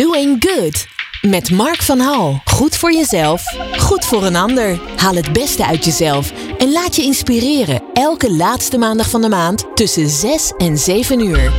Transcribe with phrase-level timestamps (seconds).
[0.00, 0.86] Doing Good.
[1.30, 2.40] Met Mark van Hal.
[2.44, 3.42] Goed voor jezelf,
[3.78, 4.80] goed voor een ander.
[4.96, 7.82] Haal het beste uit jezelf en laat je inspireren.
[7.92, 11.52] Elke laatste maandag van de maand tussen 6 en 7 uur.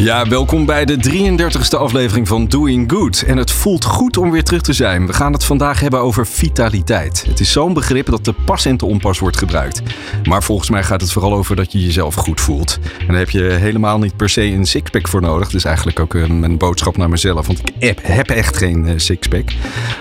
[0.00, 3.22] Ja, welkom bij de 33ste aflevering van Doing Good.
[3.22, 5.06] En het voelt goed om weer terug te zijn.
[5.06, 7.24] We gaan het vandaag hebben over vitaliteit.
[7.28, 9.82] Het is zo'n begrip dat te pas en te onpas wordt gebruikt.
[10.24, 12.78] Maar volgens mij gaat het vooral over dat je jezelf goed voelt.
[12.98, 15.50] En daar heb je helemaal niet per se een sixpack voor nodig.
[15.50, 19.48] Dus eigenlijk ook een, een boodschap naar mezelf, want ik heb, echt geen uh, sixpack.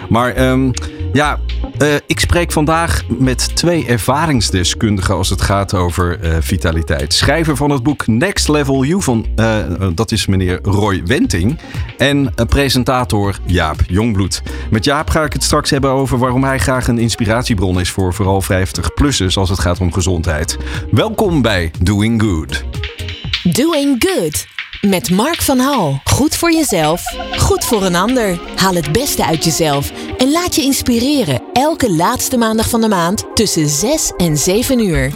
[0.09, 0.71] Maar um,
[1.13, 1.39] ja,
[1.81, 7.13] uh, ik spreek vandaag met twee ervaringsdeskundigen als het gaat over uh, vitaliteit.
[7.13, 9.57] Schrijver van het boek Next Level You van, uh,
[9.93, 11.59] dat is meneer Roy Wenting.
[11.97, 14.41] En presentator Jaap Jongbloed.
[14.69, 18.13] Met Jaap ga ik het straks hebben over waarom hij graag een inspiratiebron is voor
[18.13, 20.57] vooral 50-plussers als het gaat om gezondheid.
[20.91, 22.63] Welkom bij Doing Good.
[23.43, 24.58] Doing Good.
[24.87, 26.01] Met Mark van Hal.
[26.03, 27.03] Goed voor jezelf,
[27.37, 28.39] goed voor een ander.
[28.55, 31.41] Haal het beste uit jezelf en laat je inspireren.
[31.53, 35.11] Elke laatste maandag van de maand tussen 6 en 7 uur.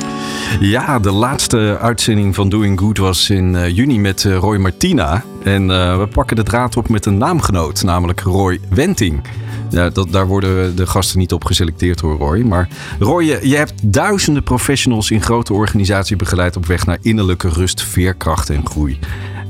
[0.60, 5.24] Ja, de laatste uitzending van Doing Good was in uh, juni met uh, Roy Martina.
[5.44, 9.22] En uh, we pakken de draad op met een naamgenoot, namelijk Roy Wenting.
[9.70, 12.40] Ja, dat, daar worden de gasten niet op geselecteerd hoor, Roy.
[12.40, 12.68] Maar
[13.00, 18.50] Roy, je hebt duizenden professionals in grote organisaties begeleid op weg naar innerlijke rust, veerkracht
[18.50, 19.00] en groei.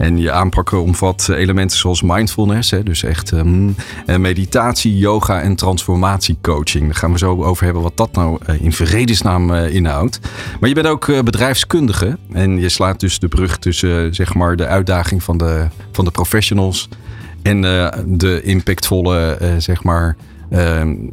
[0.04, 3.76] En je aanpakken omvat elementen zoals mindfulness, hè, dus echt um,
[4.18, 6.86] meditatie, yoga en transformatiecoaching.
[6.86, 10.20] Daar gaan we zo over hebben wat dat nou in vredesnaam inhoudt.
[10.59, 14.68] Maar je bent ook bedrijfskundige en je slaat dus de brug tussen zeg maar, de
[14.68, 16.90] uitdaging van de, van de professionals
[17.42, 17.62] en
[18.06, 20.16] de impactvolle, zeg maar,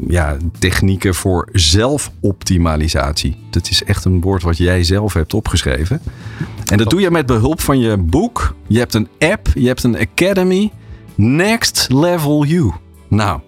[0.08, 3.36] ja, technieken voor zelfoptimalisatie.
[3.50, 6.00] Dat is echt een woord wat jij zelf hebt opgeschreven.
[6.66, 8.54] En dat doe je met behulp van je boek.
[8.66, 10.70] Je hebt een app, je hebt een academy.
[11.14, 12.72] Next Level You.
[13.08, 13.40] Nou,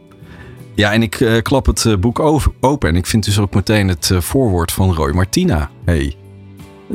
[0.75, 2.21] ja, en ik uh, klap het uh, boek
[2.61, 2.89] open.
[2.89, 5.71] En ik vind dus ook meteen het uh, voorwoord van Roy Martina.
[5.85, 6.15] Hey,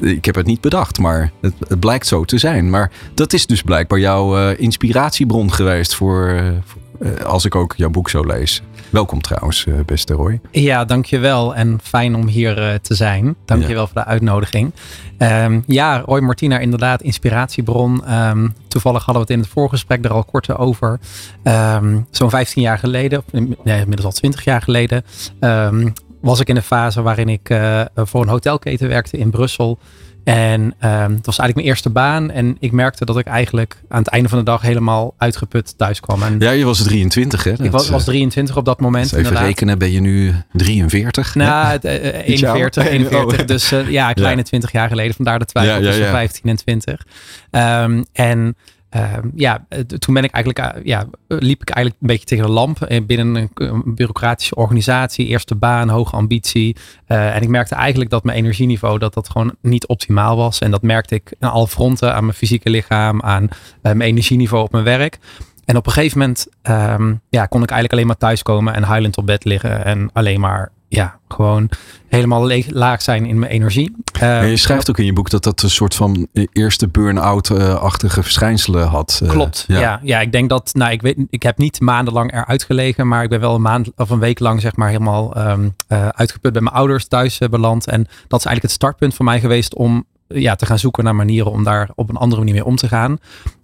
[0.02, 2.70] ik heb het niet bedacht, maar het, het, blijkt zo te zijn.
[2.70, 6.42] Maar dat is dus blijkbaar jouw inspiratiebron geweest voor,
[7.26, 8.62] als ik ook jouw boek zo lees.
[8.90, 10.40] Welkom trouwens, beste Roy.
[10.52, 13.36] Ja, dankjewel en fijn om hier te zijn.
[13.46, 13.88] Dankjewel ja.
[13.88, 14.72] voor de uitnodiging.
[15.18, 18.14] Um, ja, Roy Martina, inderdaad, inspiratiebron.
[18.14, 21.00] Um, toevallig hadden we het in het voorgesprek er al kort over.
[21.44, 25.04] Um, Zo'n 15 jaar geleden, of nee, inmiddels al 20 jaar geleden,
[26.22, 29.80] was ik in een fase waarin ik uh, voor een hotelketen werkte in Brussel.
[30.28, 32.32] En um, het was eigenlijk mijn eerste baan.
[32.32, 36.00] En ik merkte dat ik eigenlijk aan het einde van de dag helemaal uitgeput thuis
[36.00, 36.24] kwam.
[36.24, 37.52] En ja, je was 23 hè?
[37.52, 39.06] Dat, ik was, was 23 op dat moment.
[39.06, 39.44] Even inderdaad.
[39.44, 41.36] rekenen, ben je nu 43?
[41.36, 43.40] Nou, uh, 41, 41.
[43.40, 43.48] Oh.
[43.48, 44.44] Dus uh, ja, kleine ja.
[44.44, 45.16] 20 jaar geleden.
[45.16, 47.06] Vandaar de twijfel ja, ja, tussen 15 en 20.
[47.52, 48.56] Um, en
[49.36, 49.66] ja,
[50.00, 53.50] toen ben ik eigenlijk, uh, ja, liep ik eigenlijk een beetje tegen de lamp binnen
[53.54, 55.28] een, bureaucratische organisatie.
[55.28, 56.76] Eerste baan, hoge ambitie.
[57.08, 60.60] Uh, en ik merkte eigenlijk dat mijn energieniveau dat dat gewoon niet optimaal was.
[60.60, 63.50] En dat merkte ik aan alle fronten, aan mijn fysieke lichaam, aan
[63.82, 65.20] mijn energieniveau op mijn werk.
[65.66, 69.18] En op een gegeven moment um, ja, kon ik eigenlijk alleen maar thuiskomen en huilend
[69.18, 69.86] op bed liggen.
[69.86, 71.70] En alleen maar ja, gewoon
[72.08, 73.96] helemaal leeg, laag zijn in mijn energie.
[74.22, 78.88] Uh, je schrijft ook in je boek dat dat een soort van eerste burn-out-achtige verschijnselen
[78.88, 79.20] had.
[79.24, 79.80] Uh, Klopt, ja.
[79.80, 80.00] ja.
[80.04, 83.30] Ja, ik denk dat, nou, ik weet, ik heb niet maandenlang eruit gelegen, maar ik
[83.30, 86.62] ben wel een maand of een week lang, zeg maar, helemaal um, uh, uitgeput bij
[86.62, 87.88] mijn ouders thuis beland.
[87.88, 91.16] En dat is eigenlijk het startpunt voor mij geweest om ja, te gaan zoeken naar
[91.16, 93.18] manieren om daar op een andere manier mee om te gaan.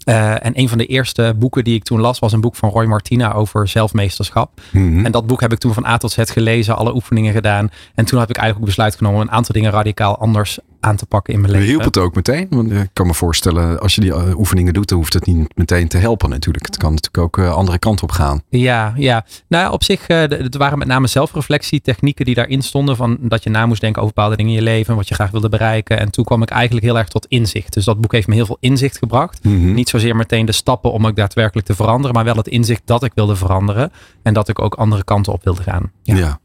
[0.05, 2.69] Uh, en een van de eerste boeken die ik toen las was een boek van
[2.69, 4.61] Roy Martina over zelfmeesterschap.
[4.71, 5.05] Mhm.
[5.05, 7.69] En dat boek heb ik toen van A tot Z gelezen, alle oefeningen gedaan.
[7.95, 10.95] En toen heb ik eigenlijk ook besluit genomen om een aantal dingen radicaal anders aan
[10.95, 11.67] te pakken in mijn leven.
[11.67, 12.47] Hielp het ook meteen?
[12.49, 15.55] Want ik kan me voorstellen, als je die uh, oefeningen doet, dan hoeft het niet
[15.55, 16.65] meteen te helpen natuurlijk.
[16.65, 18.41] Het kan natuurlijk ook uh, andere kant op gaan.
[18.49, 19.25] Ja, ja.
[19.47, 22.95] Nou ja, op zich, uh, het waren met name zelfreflectietechnieken die daarin stonden.
[22.95, 25.31] Van dat je na moest denken over bepaalde dingen in je leven, wat je graag
[25.31, 25.99] wilde bereiken.
[25.99, 27.73] En toen kwam ik eigenlijk heel erg tot inzicht.
[27.73, 29.43] Dus dat boek heeft me heel veel inzicht gebracht.
[29.43, 29.73] Mm-hmm.
[29.73, 33.03] Niet zozeer meteen de stappen om ook daadwerkelijk te veranderen, maar wel het inzicht dat
[33.03, 33.91] ik wilde veranderen.
[34.23, 35.91] En dat ik ook andere kanten op wilde gaan.
[36.03, 36.15] Ja.
[36.15, 36.39] ja.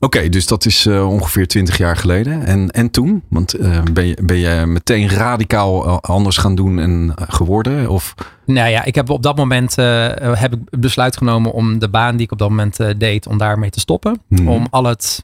[0.00, 2.44] Oké, okay, dus dat is uh, ongeveer 20 jaar geleden.
[2.46, 3.22] En, en toen?
[3.28, 7.88] Want uh, ben, je, ben je meteen radicaal anders gaan doen en geworden?
[7.88, 8.14] Of?
[8.44, 9.84] Nou ja, ik heb op dat moment uh,
[10.16, 13.70] heb ik besluit genomen om de baan die ik op dat moment deed, om daarmee
[13.70, 14.20] te stoppen.
[14.28, 14.48] Mhm.
[14.48, 15.22] Om al het,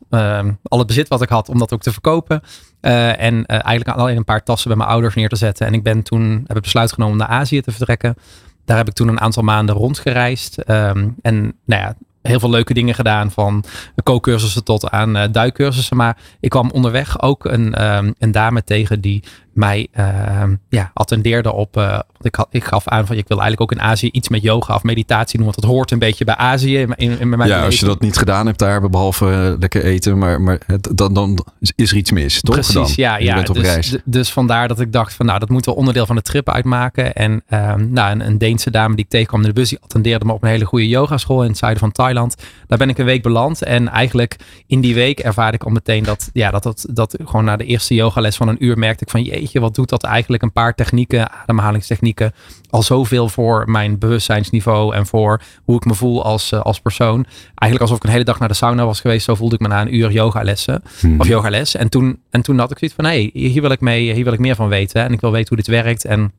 [0.62, 2.42] al het bezit wat ik had, om dat ook te verkopen.
[2.84, 5.66] Uh, en uh, eigenlijk alleen een paar tassen bij mijn ouders neer te zetten.
[5.66, 8.16] En ik ben toen, heb ik besluit genomen om naar Azië te vertrekken.
[8.64, 10.70] Daar heb ik toen een aantal maanden rondgereisd.
[10.70, 11.34] Um, en
[11.64, 13.30] nou ja, heel veel leuke dingen gedaan.
[13.30, 13.64] Van
[14.02, 15.96] kookcursussen tot aan uh, duikcursussen.
[15.96, 19.22] Maar ik kwam onderweg ook een, um, een dame tegen die
[19.54, 21.76] mij ehm, ja, attendeerde op.
[21.76, 24.42] Uh, ik, had, ik gaf aan van ik wil eigenlijk ook in Azië iets met
[24.42, 25.46] yoga of meditatie doen.
[25.46, 26.78] Want dat hoort een beetje bij Azië.
[26.78, 30.18] In, in, mijn ja, als je dat niet gedaan hebt daar, behalve uh, lekker eten,
[30.18, 32.40] maar, maar het, dan, dan is er iets mis.
[32.40, 32.54] Toch?
[32.54, 32.92] Precies, dan?
[32.96, 33.16] ja.
[33.16, 33.96] ja dus, reis.
[34.04, 37.14] dus vandaar dat ik dacht van nou, dat moet wel onderdeel van de trip uitmaken.
[37.14, 40.24] En um, nou, een, een, Deense dame die ik tegenkwam in de bus, die attendeerde
[40.24, 42.34] me op een hele goede yogaschool in het zuiden van Thailand.
[42.66, 43.62] Daar ben ik een week beland.
[43.62, 44.36] En eigenlijk
[44.66, 47.64] in die week ervaarde ik al meteen dat, ja, dat, dat, dat gewoon na de
[47.64, 50.42] eerste yogales van een uur merkte ik van jeetje, wat doet dat eigenlijk?
[50.42, 52.32] Een paar technieken, ademhalingstechnieken,
[52.70, 57.26] al zoveel voor mijn bewustzijnsniveau en voor hoe ik me voel als, uh, als persoon.
[57.54, 59.68] Eigenlijk alsof ik een hele dag naar de sauna was geweest, zo voelde ik me
[59.68, 61.20] na een uur yogalessen hmm.
[61.20, 61.74] of yogales.
[61.74, 64.24] En toen, en toen had ik zoiets van, hé, hey, hier wil ik mee, hier
[64.24, 65.04] wil ik meer van weten.
[65.04, 66.04] En ik wil weten hoe dit werkt.
[66.04, 66.32] En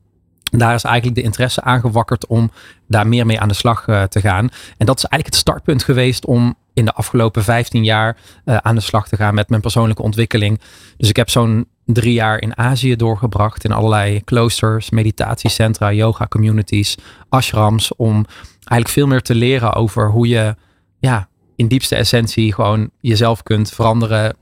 [0.43, 2.51] daar is eigenlijk de interesse aangewakkerd om
[2.87, 4.49] daar meer mee aan de slag uh, te gaan.
[4.77, 8.75] En dat is eigenlijk het startpunt geweest om in de afgelopen 15 jaar uh, aan
[8.75, 10.61] de slag te gaan met mijn persoonlijke ontwikkeling.
[10.97, 16.97] Dus ik heb zo'n drie jaar in Azië doorgebracht in allerlei kloosters, meditatiecentra, yoga communities,
[17.29, 20.55] ashrams, om eigenlijk veel meer te leren over hoe je
[20.99, 24.35] ja, in diepste essentie gewoon jezelf kunt veranderen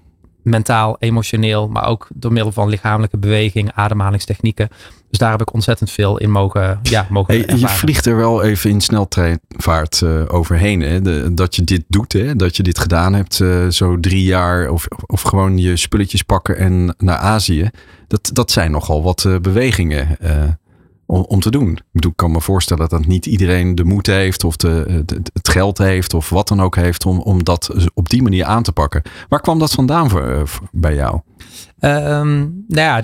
[0.43, 4.69] mentaal, emotioneel, maar ook door middel van lichamelijke beweging, ademhalingstechnieken.
[5.09, 8.43] Dus daar heb ik ontzettend veel in mogen, ja, mogen hey, Je vliegt er wel
[8.43, 10.81] even in sneltreinvaart uh, overheen.
[10.81, 11.01] Hè?
[11.01, 12.35] De, dat je dit doet, hè?
[12.35, 14.69] dat je dit gedaan hebt, uh, zo drie jaar.
[14.69, 17.69] Of, of gewoon je spulletjes pakken en naar Azië.
[18.07, 20.17] Dat, dat zijn nogal wat uh, bewegingen
[21.05, 21.71] om, om, te doen.
[21.71, 25.03] Ik bedoel, ik kan me voorstellen dat niet iedereen de moed heeft of de,
[25.33, 28.63] het geld heeft of wat dan ook heeft om, om dat op die manier aan
[28.63, 29.01] te pakken.
[29.29, 31.19] Waar kwam dat vandaan voor, bij jou?
[31.79, 33.03] Um, nou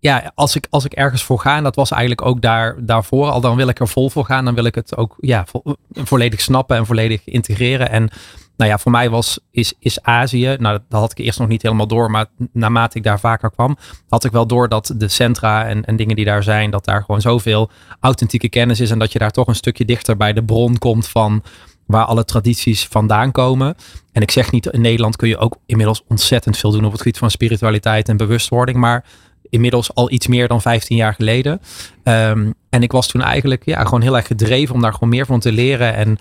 [0.00, 3.30] ja, als ik, als ik ergens voor ga, en dat was eigenlijk ook daar, daarvoor
[3.30, 4.44] al, dan wil ik er vol voor gaan.
[4.44, 5.46] Dan wil ik het ook ja,
[5.90, 7.90] volledig snappen en volledig integreren.
[7.90, 8.10] En
[8.58, 11.62] nou ja, voor mij was, is, is Azië, nou dat had ik eerst nog niet
[11.62, 13.76] helemaal door, maar naarmate ik daar vaker kwam,
[14.08, 17.02] had ik wel door dat de centra en, en dingen die daar zijn, dat daar
[17.04, 17.70] gewoon zoveel
[18.00, 21.08] authentieke kennis is en dat je daar toch een stukje dichter bij de bron komt
[21.08, 21.42] van
[21.86, 23.74] waar alle tradities vandaan komen.
[24.12, 27.00] En ik zeg niet, in Nederland kun je ook inmiddels ontzettend veel doen op het
[27.00, 29.04] gebied van spiritualiteit en bewustwording, maar
[29.50, 31.60] inmiddels al iets meer dan 15 jaar geleden.
[32.04, 35.26] Um, en ik was toen eigenlijk ja, gewoon heel erg gedreven om daar gewoon meer
[35.26, 35.94] van te leren.
[35.94, 36.18] En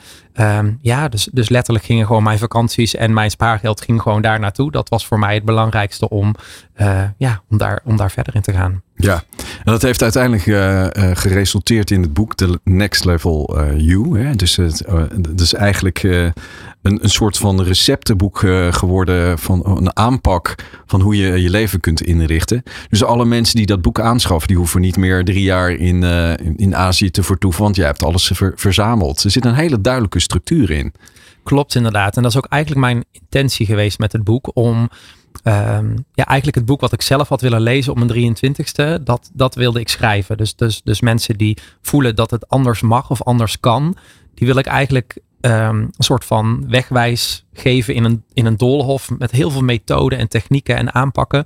[0.58, 4.40] um, ja, dus, dus letterlijk gingen gewoon mijn vakanties en mijn spaargeld ging gewoon daar
[4.40, 4.72] naartoe.
[4.72, 6.36] Dat was voor mij het belangrijkste om,
[6.78, 8.82] uh, ja, om, daar, om daar verder in te gaan.
[9.00, 14.20] Ja, en dat heeft uiteindelijk uh, uh, geresulteerd in het boek The Next Level You.
[14.20, 14.36] Hè?
[14.36, 14.60] Dus,
[15.30, 16.34] dus eigenlijk een,
[16.82, 18.40] een soort van receptenboek
[18.70, 20.56] geworden van een aanpak
[20.86, 22.64] van hoe je je leven kunt inrichten.
[22.90, 26.04] Dus alle mensen die dat boek aanschaffen, die hoeven niet meer drie jaar in
[26.56, 29.24] in Azië te vertoeven, want jij hebt alles verzameld.
[29.24, 30.94] Er zit een hele duidelijke structuur in.
[31.44, 32.16] Klopt inderdaad.
[32.16, 34.90] En dat is ook eigenlijk mijn intentie geweest met het boek om
[35.44, 39.30] ehm, ja, eigenlijk het boek wat ik zelf had willen lezen op mijn 23ste, dat,
[39.34, 40.38] dat wilde ik schrijven.
[40.38, 43.98] Dus, dus, dus mensen die voelen dat het anders mag of anders kan,
[44.34, 49.10] die wil ik eigenlijk ehm, een soort van wegwijs geven in een, in een doolhof
[49.18, 51.46] met heel veel methoden en technieken en aanpakken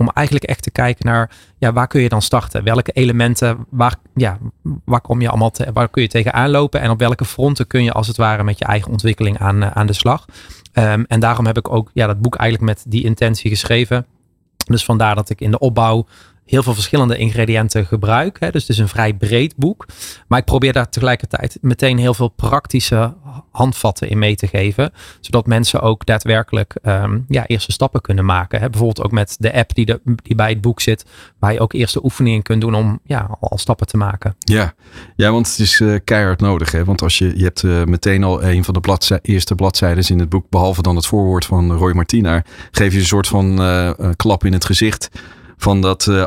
[0.00, 2.64] om eigenlijk echt te kijken naar ja, waar kun je dan starten?
[2.64, 4.38] Welke elementen, waar, ja,
[4.84, 6.80] waar kom je allemaal te, waar kun je tegenaan lopen?
[6.80, 9.70] En op welke fronten kun je als het ware met je eigen ontwikkeling aan, eh,
[9.70, 10.26] aan de slag?
[10.72, 14.06] Um, en daarom heb ik ook ja, dat boek eigenlijk met die intentie geschreven.
[14.56, 16.06] Dus vandaar dat ik in de opbouw
[16.50, 18.40] heel veel verschillende ingrediënten gebruik.
[18.40, 18.50] Hè.
[18.50, 19.86] Dus het is een vrij breed boek.
[20.28, 23.14] Maar ik probeer daar tegelijkertijd meteen heel veel praktische
[23.50, 24.92] handvatten in mee te geven.
[25.20, 28.60] Zodat mensen ook daadwerkelijk um, ja, eerste stappen kunnen maken.
[28.60, 28.70] Hè.
[28.70, 31.04] Bijvoorbeeld ook met de app die, de, die bij het boek zit.
[31.38, 34.36] Waar je ook eerste oefeningen kunt doen om ja, al, stappen te maken.
[34.38, 34.74] Ja,
[35.16, 36.72] ja want het is uh, keihard nodig.
[36.72, 36.84] Hè?
[36.84, 40.18] Want als je, je hebt uh, meteen al een van de bladzij, eerste bladzijden in
[40.18, 40.46] het boek.
[40.48, 42.44] Behalve dan het voorwoord van Roy Martina.
[42.70, 45.10] Geef je een soort van uh, klap in het gezicht
[45.62, 46.26] van dat uh, eh,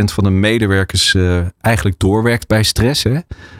[0.00, 3.02] 88% van de medewerkers uh, eigenlijk doorwerkt bij stress.
[3.02, 3.18] Hè?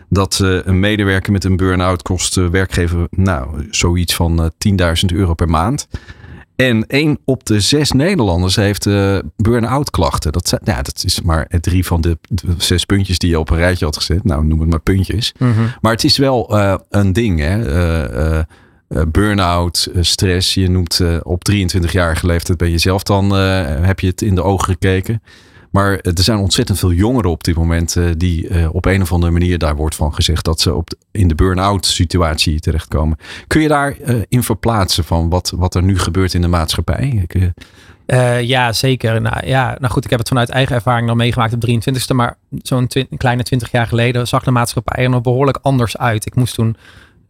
[0.08, 4.74] Dat uh, een medewerker met een burn-out kost werkgever nou, zoiets van 10.000
[5.14, 5.88] euro per maand.
[6.56, 8.84] En één op de zes Nederlanders heeft
[9.36, 10.32] burn-out klachten.
[10.32, 12.18] Dat, ja, dat is maar drie van de,
[12.58, 14.24] zes puntjes die je op een rijtje had gezet.
[14.24, 15.34] Nou, noem het maar puntjes.
[15.38, 15.66] Mm -hmm.
[15.80, 16.58] Maar het is wel
[16.90, 17.40] een ding.
[17.40, 17.58] Hè?
[18.90, 20.54] Uh, burn-out, uh, stress.
[20.54, 24.42] Je noemt uh, op 23-jarige leeftijd ben je zelf dan, heb je het in de
[24.42, 25.22] ogen gekeken.
[25.70, 29.58] Maar er zijn ontzettend veel jongeren op dit moment die op een of andere manier,
[29.58, 33.18] daar wordt van gezegd, dat ze op in de burn-out situatie terechtkomen.
[33.46, 33.96] Kun je daar
[34.28, 37.26] in verplaatsen van wat, wat er nu gebeurt in de maatschappij?
[37.28, 37.52] Ik,
[38.46, 39.20] ja, zeker.
[39.20, 42.14] Nou, ja, nou goed, ik heb het vanuit eigen ervaring dan meegemaakt op 23ste.
[42.14, 46.26] Maar zo'n kleine 20 jaar geleden zag de maatschappij er nog behoorlijk anders uit.
[46.26, 46.76] Ik moest toen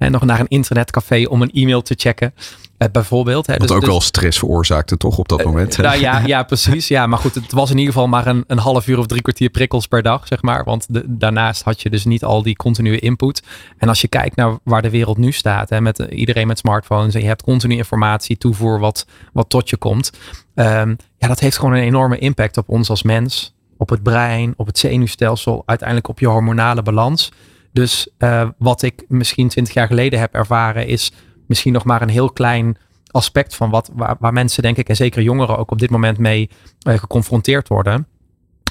[0.01, 2.35] En nog naar een internetcafé om een e-mail te checken.
[2.79, 3.47] Uh, bijvoorbeeld.
[3.47, 3.53] Hè.
[3.53, 5.77] Wat dus, ook dus, wel stress veroorzaakte, toch, op dat moment?
[5.77, 6.89] nou ja, ja, precies.
[6.89, 9.23] Ja, maar goed, het was in ieder geval maar een, een half uur of drie
[9.23, 10.65] kwartier prikkels per dag, zeg maar.
[10.65, 13.43] Want de, daarnaast had je dus niet al die continue input.
[13.79, 17.15] En als je kijkt naar waar de wereld nu staat, hè, met iedereen met smartphones
[17.15, 20.13] en je hebt continu informatie, toevoer wat, wat tot je komt.
[20.55, 24.55] Um, ja, dat heeft gewoon een enorme impact op ons als mens, op het brein,
[24.57, 27.33] op het zenuwstelsel, uiteindelijk op je hormonale balans.
[27.73, 31.13] Dus uh, wat ik misschien twintig jaar geleden heb ervaren, is
[31.47, 32.77] misschien nog maar een heel klein
[33.11, 36.51] aspect van wat, waar, mensen, denk ik, en zeker jongeren ook op dit moment mee
[36.89, 38.07] uh, geconfronteerd worden.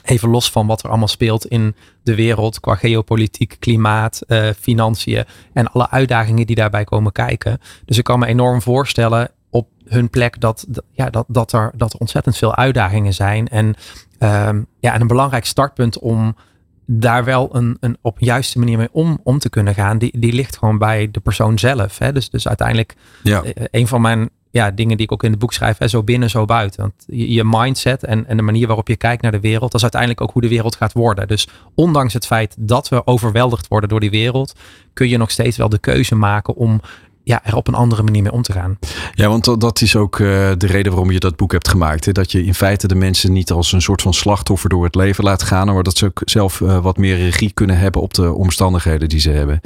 [0.04, 5.24] Even los van wat er allemaal speelt in de wereld qua geopolitiek, klimaat, uh, financiën
[5.54, 7.60] en alle uitdagingen die daarbij komen kijken.
[7.86, 11.98] Dus ik kan me enorm voorstellen op hun plek dat, ja, dat, dat, er, dat
[11.98, 13.48] ontzettend veel uitdagingen zijn.
[13.48, 13.66] En,
[14.20, 16.36] um, ja, en een belangrijk startpunt om
[16.92, 20.20] daar wel een, een op een juiste manier mee om, om te kunnen gaan, die,
[20.20, 21.98] die ligt gewoon bij de persoon zelf.
[21.98, 22.12] Hè?
[22.12, 23.44] Dus, dus uiteindelijk, ja.
[23.44, 26.04] Eh, een van mijn ja, dingen die ik ook in het boek schrijf, hè, zo
[26.04, 26.82] binnen, zo buiten.
[26.82, 29.74] Want je, je, mindset en, en de manier waarop je kijkt naar de wereld, dat
[29.74, 31.28] is uiteindelijk ook hoe de wereld gaat worden.
[31.28, 34.56] Dus ondanks het feit dat we overweldigd worden door die wereld,
[34.94, 36.82] kun je nog steeds wel de keuze maken om
[37.24, 38.78] ja, er op een andere manier mee om te gaan.
[39.14, 42.06] Ja, want dat is ook uh, de reden waarom je dat boek hebt gemaakt.
[42.06, 42.12] Hè?
[42.12, 45.24] Dat je in feite de mensen niet als een soort van slachtoffer door het leven
[45.24, 48.34] laat gaan, maar dat ze ook zelf uh, wat meer regie kunnen hebben op de
[48.34, 49.62] omstandigheden die ze hebben.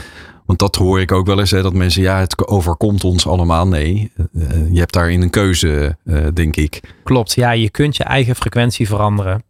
[0.45, 3.67] Want dat hoor ik ook wel eens, hè, dat mensen, ja, het overkomt ons allemaal.
[3.67, 5.97] Nee, uh, je hebt daarin een keuze,
[6.33, 6.93] denk ik.
[7.03, 9.43] Klopt, ja, je kunt je eigen frequentie veranderen.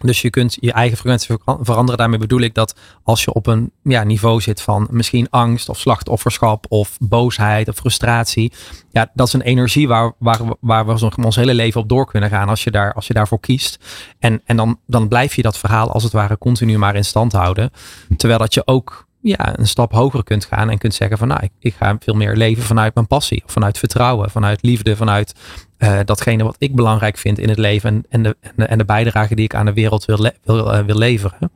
[0.00, 1.98] Dus je kunt je eigen frequentie veranderen.
[1.98, 5.78] Daarmee bedoel ik dat als je op een ja, niveau zit van misschien angst of
[5.78, 8.52] slachtofferschap of boosheid of frustratie.
[8.90, 12.30] Ja, dat is een energie waar, waar, waar we ons hele leven op door kunnen
[12.30, 13.78] gaan als je, daar, als je daarvoor kiest.
[14.18, 17.32] En, en dan, dan blijf je dat verhaal als het ware continu maar in stand
[17.32, 17.70] houden.
[18.16, 21.42] Terwijl dat je ook ja, een stap hoger kunt gaan en kunt zeggen van nou,
[21.42, 25.34] ik, ik ga veel meer leven vanuit mijn passie, vanuit vertrouwen, vanuit liefde, vanuit
[25.78, 28.86] uh, datgene wat ik belangrijk vind in het leven en, en, de, en, de, en
[28.86, 31.50] bijdrage die ik aan de wereld wil, wil, uh, wil leveren.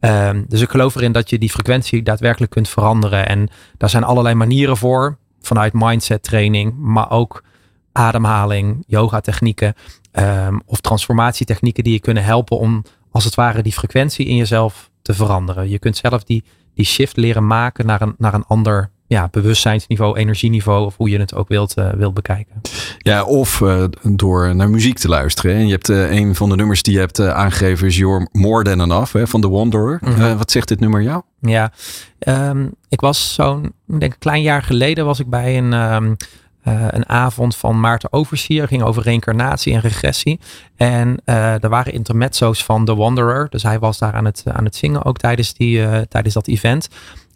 [0.00, 3.28] Uh, dus ik geloof erin dat je die frequentie daadwerkelijk kunt veranderen.
[3.28, 7.44] En daar zijn allerlei manieren voor, vanuit mindset training, maar ook
[7.92, 9.74] ademhaling, yoga technieken
[10.12, 14.90] um, of transformatietechnieken die je kunnen helpen om als het ware die frequentie in jezelf
[15.02, 15.68] te veranderen.
[15.68, 16.44] Je kunt zelf die,
[16.78, 21.18] die shift leren maken naar een, naar een ander ja, bewustzijnsniveau, energieniveau, of hoe je
[21.18, 22.60] het ook wilt, uh, wilt bekijken.
[22.98, 25.54] Ja, of uh, door naar muziek te luisteren.
[25.54, 28.64] En je hebt uh, een van de nummers die je hebt aangegeven, is You're More
[28.64, 29.98] Than Enough hè, van The Wanderer.
[30.00, 30.36] Mm -hmm.
[30.36, 31.22] wat zegt dit nummer jou?
[31.40, 31.72] Ja,
[32.18, 36.16] um, ik was zo'n, denk een klein jaar geleden was ik bij een, um,
[36.62, 38.68] een avond van Maarten Oversier.
[38.68, 40.40] ging over reïncarnatie en regressie.
[40.76, 43.46] En er waren intermezzo's van The Wanderer.
[43.50, 46.88] Dus hij was daar aan het, aan het zingen ook tijdens, die, tijdens dat event.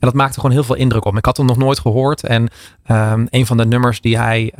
[0.02, 1.16] En dat maakte gewoon heel veel indruk op.
[1.16, 2.24] Ik had hem nog nooit gehoord.
[2.24, 2.50] En
[2.90, 4.52] um, een van de nummers die hij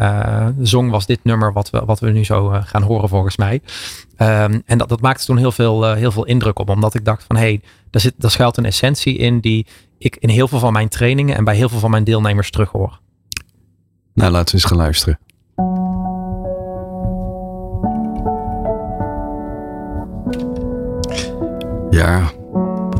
[0.61, 3.61] zong was dit nummer wat we, wat we nu zo gaan horen volgens mij.
[4.19, 6.69] Um, en dat, dat maakte toen heel veel, heel veel indruk op.
[6.69, 9.67] Omdat ik dacht van hé, hey, daar, zit, daar schuilt een essentie in die
[9.99, 13.01] ik in heel veel van mijn trainingen en bij heel veel van mijn deelnemers terughoor.
[14.15, 15.19] Nou, laten we eens gaan luisteren.
[21.91, 22.33] Ja,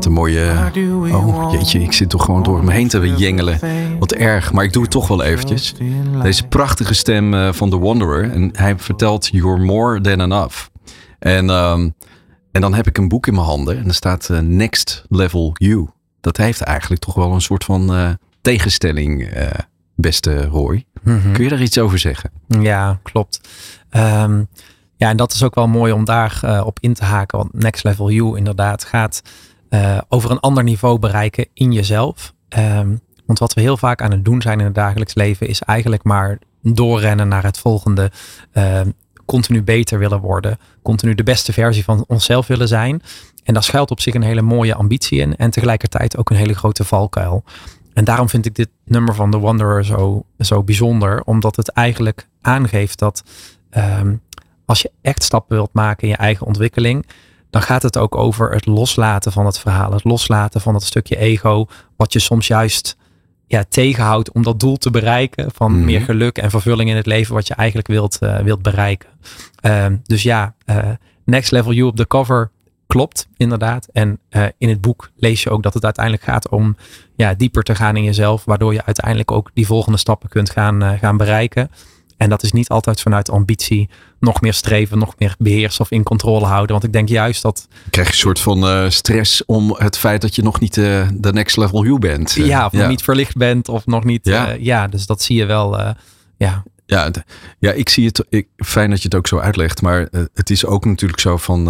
[0.05, 0.71] een mooie.
[1.11, 3.59] Oh, jeetje, ik zit toch gewoon door me heen te jengelen.
[3.99, 5.75] Wat erg, maar ik doe het toch wel eventjes.
[6.21, 8.31] Deze prachtige stem eh, van The Wanderer.
[8.31, 10.67] En hij vertelt: You're more than enough.
[11.19, 11.89] En, ehm,
[12.51, 13.77] en dan heb ik een boek in mijn handen.
[13.77, 15.87] En er staat uh, Next Level You.
[16.21, 18.09] Dat heeft eigenlijk toch wel een soort van uh,
[18.41, 19.29] tegenstelling,
[19.95, 20.85] beste Roy.
[21.03, 21.31] Mhm.
[21.31, 22.31] Kun je daar iets over zeggen?
[22.47, 23.41] Ja, klopt.
[23.91, 24.47] Um,
[24.95, 27.37] ja, en dat is ook wel mooi om daar op in te haken.
[27.37, 29.21] Want Next Level You inderdaad gaat
[29.69, 32.33] uh, over een ander niveau bereiken in jezelf.
[32.57, 35.61] Um, want wat we heel vaak aan het doen zijn in het dagelijks leven is
[35.61, 38.11] eigenlijk maar doorrennen naar het volgende.
[38.53, 38.81] Uh,
[39.25, 40.57] continu beter willen worden.
[40.81, 43.01] Continu de beste versie van onszelf willen zijn.
[43.43, 45.35] En daar schuilt op zich een hele mooie ambitie in.
[45.35, 47.43] En tegelijkertijd ook een hele grote valkuil.
[47.93, 51.21] En daarom vind ik dit nummer van The Wanderer zo, zo bijzonder.
[51.21, 53.23] Omdat het eigenlijk aangeeft dat
[53.77, 54.21] um,
[54.65, 57.05] als je echt stappen wilt maken in je eigen ontwikkeling
[57.53, 59.91] dan gaat het ook over het loslaten van het verhaal.
[59.91, 62.97] Het loslaten van dat stukje ego, wat je soms juist
[63.47, 65.51] ja, tegenhoudt om dat doel te bereiken.
[65.53, 65.85] Van mhm.
[65.85, 69.09] meer geluk en vervulling in het leven, wat je eigenlijk wilt, uh, wilt bereiken.
[69.61, 70.77] Uh, dus ja, uh,
[71.25, 72.51] Next Level You op de cover
[72.93, 73.87] klopt inderdaad.
[73.91, 76.75] En uh, in het boek lees je ook dat het uiteindelijk gaat om
[77.15, 78.45] ja, dieper te gaan in jezelf.
[78.45, 81.69] Waardoor je uiteindelijk ook die volgende stappen kunt gaan, gaan bereiken.
[82.17, 86.03] En dat is niet altijd vanuit ambitie nog meer streven, nog meer beheersen of in
[86.03, 86.71] controle houden.
[86.71, 87.67] Want ik denk juist dat.
[87.89, 91.07] Krijg je een soort van uh, stress om het feit dat je nog niet uh,
[91.13, 92.31] de next level you bent.
[92.33, 94.25] ja, of nog niet verlicht bent of nog niet.
[94.25, 95.79] Ja, ja dus dat zie je wel.
[96.37, 97.11] ja, ja,
[97.59, 98.25] ja, ik zie het.
[98.29, 99.81] Ik, fijn dat je het ook zo uitlegt.
[99.81, 101.63] Maar het is ook natuurlijk zo van.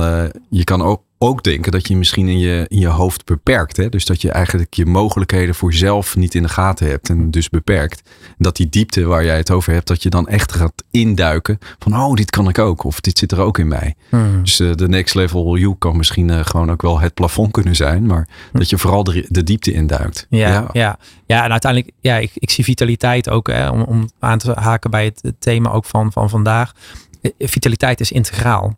[0.50, 3.78] je kan ook, ook denken dat je misschien in je, in je hoofd beperkt.
[3.78, 3.90] Hè?
[3.90, 7.50] Dus dat je eigenlijk je mogelijkheden voor jezelf niet in de gaten hebt en dus
[7.50, 8.10] beperkt.
[8.38, 11.96] Dat die diepte waar jij het over hebt, dat je dan echt gaat induiken van
[11.96, 12.84] oh, dit kan ik ook.
[12.84, 13.96] Of dit zit er ook in mij.
[14.10, 14.42] Hmm.
[14.42, 17.76] Dus uh, de next level you kan misschien uh, gewoon ook wel het plafond kunnen
[17.76, 18.06] zijn.
[18.06, 18.60] Maar hmm.
[18.60, 20.26] dat je vooral de, de diepte induikt.
[20.30, 20.98] Ja, ja, ja.
[21.26, 21.44] ja.
[21.44, 25.06] en uiteindelijk, ja, ik, ik zie vitaliteit ook, hè, om, om aan te haken bij
[25.06, 26.74] het, het thema ook van, van vandaag.
[27.22, 28.78] Eh, vitaliteit is integraal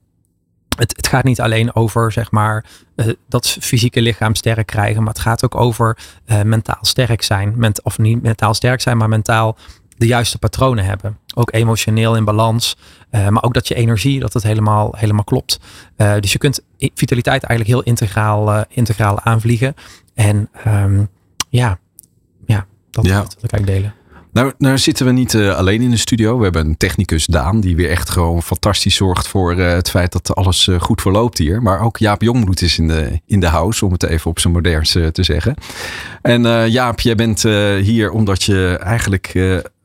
[0.76, 2.66] het, het, gaat niet alleen over zeg maar,
[2.96, 7.54] uh, dat fysieke lichaam sterk krijgen, maar het gaat ook over uh, mentaal sterk zijn.
[7.56, 9.58] Ment, of niet mentaal sterk zijn, maar mentaal
[9.98, 11.18] de juiste patronen hebben.
[11.36, 12.78] Ook emotioneel in balans,
[13.12, 15.60] uh, maar ook dat je energie, dat het helemaal, helemaal klopt.
[15.96, 19.76] dus je kunt vitaliteit eigenlijk heel integraal, integraal aanvliegen.
[20.14, 21.10] En um,
[21.50, 21.80] ja,
[22.46, 23.22] ja, dat, ja.
[23.22, 23.94] dat, dat kan ik delen.
[24.36, 26.38] Nou, nou zitten we niet uh, alleen in de studio.
[26.38, 30.12] We hebben een technicus Daan die weer echt gewoon fantastisch zorgt voor uh, het feit
[30.12, 31.62] dat alles uh, goed verloopt hier.
[31.62, 34.54] Maar ook Jaap Jongbloed is in de, in de house, om het even op zijn
[34.54, 35.56] moderns te zeggen.
[36.22, 37.42] En Jaap, jij bent
[37.82, 39.34] hier omdat je eigenlijk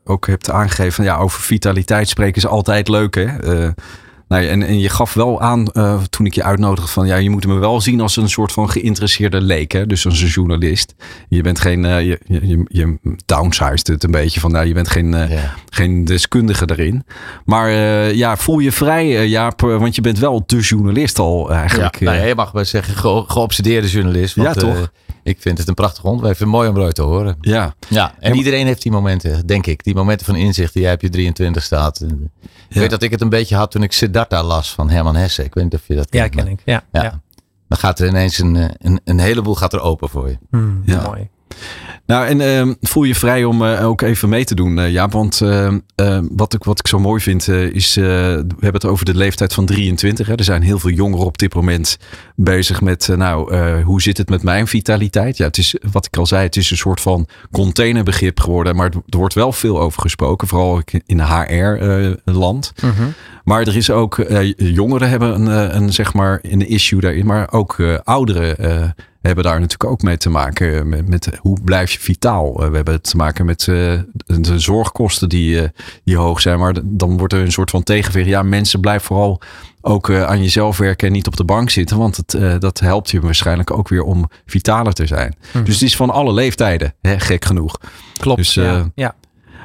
[0.04, 3.26] ook hebt aangegeven, ja, over vitaliteit spreken is altijd leuk hè.
[4.30, 7.30] Nou, en, en je gaf wel aan uh, toen ik je uitnodigde van ja, je
[7.30, 9.72] moet me wel zien als een soort van geïnteresseerde leek.
[9.72, 9.86] Hè?
[9.86, 10.94] Dus als een journalist.
[11.28, 14.88] Je bent geen, uh, je, je, je downsized het een beetje van nou, je bent
[14.88, 17.04] geen, uh, geen deskundige daarin.
[17.44, 17.70] Maar
[18.14, 21.98] ja, voel je vrij Jaap, want je bent wel de journalist al eigenlijk.
[21.98, 24.34] Ja, nou, je mag wel zeggen ge geobsedeerde journalist.
[24.34, 24.90] Want, ja, toch?
[25.22, 26.38] ik vind het een prachtig onderwerp.
[26.38, 27.36] Het mooi om eruit te horen.
[27.40, 27.74] Ja.
[27.88, 29.84] ja en iedereen heeft die momenten, denk ik.
[29.84, 32.06] Die momenten van inzicht die jij op je 23 staat.
[32.70, 35.44] Ik weet dat ik het een beetje had toen ik Siddhartha las van Herman Hesse.
[35.44, 36.62] Ik weet niet of je dat Ja, ken ik.
[36.64, 37.20] Ja, ja.
[37.68, 40.38] Dan gaat er ineens een, eh, een, een heleboel gaat er open voor je.
[40.50, 41.02] Hmm, ja.
[41.02, 41.28] Mooi.
[42.10, 45.08] Nou, en uh, voel je vrij om uh, ook even mee te doen, uh, ja.
[45.08, 45.68] Want uh,
[46.30, 49.66] wat, ik, wat ik zo mooi vind, is, we hebben het over de leeftijd van
[49.66, 50.26] 23.
[50.26, 50.34] Hè.
[50.34, 51.98] Er zijn heel veel jongeren op dit moment
[52.34, 55.36] bezig met, nou, hoe zit het met mijn vitaliteit?
[55.36, 58.76] Ja, het is, wat ik al zei, het is een soort van containerbegrip geworden.
[58.76, 62.72] Maar er wordt wel veel over gesproken, vooral in HR-land.
[62.82, 63.12] Mm -hmm.
[63.44, 64.24] Maar er is ook,
[64.56, 68.94] jongeren hebben een, een, zeg maar, een issue daarin, maar ook ouderen
[69.28, 72.64] hebben daar natuurlijk ook mee te maken met, met hoe blijf je vitaal.
[72.64, 75.68] Uh, we hebben te maken met uh, de zorgkosten die, uh,
[76.04, 76.58] die hoog zijn.
[76.58, 78.26] Maar dan wordt er een soort van tegenweer.
[78.26, 79.40] Ja, mensen blijven vooral
[79.80, 81.98] ook aan jezelf werken en niet op de bank zitten.
[81.98, 85.36] Want het, dat helpt je waarschijnlijk ook weer om vitaler te zijn.
[85.52, 85.64] Mhm.
[85.64, 87.80] Dus het is van alle leeftijden, hè, gek genoeg.
[88.16, 88.90] Klopt, dus, ja.
[88.94, 89.14] ja.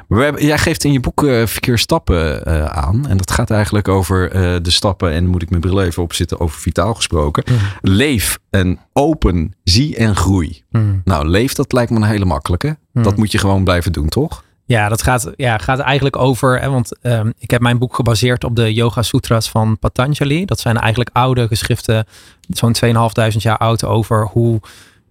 [0.08, 3.08] Maar hebben, jij geeft in je boek uh, verkeer stappen uh, aan.
[3.08, 5.12] En dat gaat eigenlijk over uh, de stappen.
[5.12, 7.44] En moet ik mijn bril even opzitten over vitaal gesproken.
[7.50, 7.56] Mm.
[7.80, 10.62] Leef en open, zie en groei.
[10.70, 11.00] Mm.
[11.04, 12.76] Nou, leef, dat lijkt me een hele makkelijke.
[12.92, 13.02] Mm.
[13.02, 14.44] Dat moet je gewoon blijven doen, toch?
[14.64, 16.60] Ja, dat gaat, ja, gaat eigenlijk over.
[16.60, 20.44] Hè, want um, ik heb mijn boek gebaseerd op de Yoga Sutras van Patanjali.
[20.44, 22.06] Dat zijn eigenlijk oude geschriften,
[22.48, 24.60] zo'n 2500 jaar oud, over hoe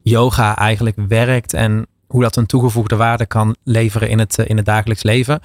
[0.01, 1.53] yoga eigenlijk werkt.
[1.53, 5.39] En hoe dat een toegevoegde waarde kan leveren in het, eh, in het dagelijks leven.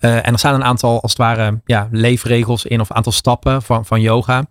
[0.00, 3.12] Uh, en er staan een aantal, als het ware, ja, leefregels in of een aantal
[3.12, 4.46] stappen van, van yoga.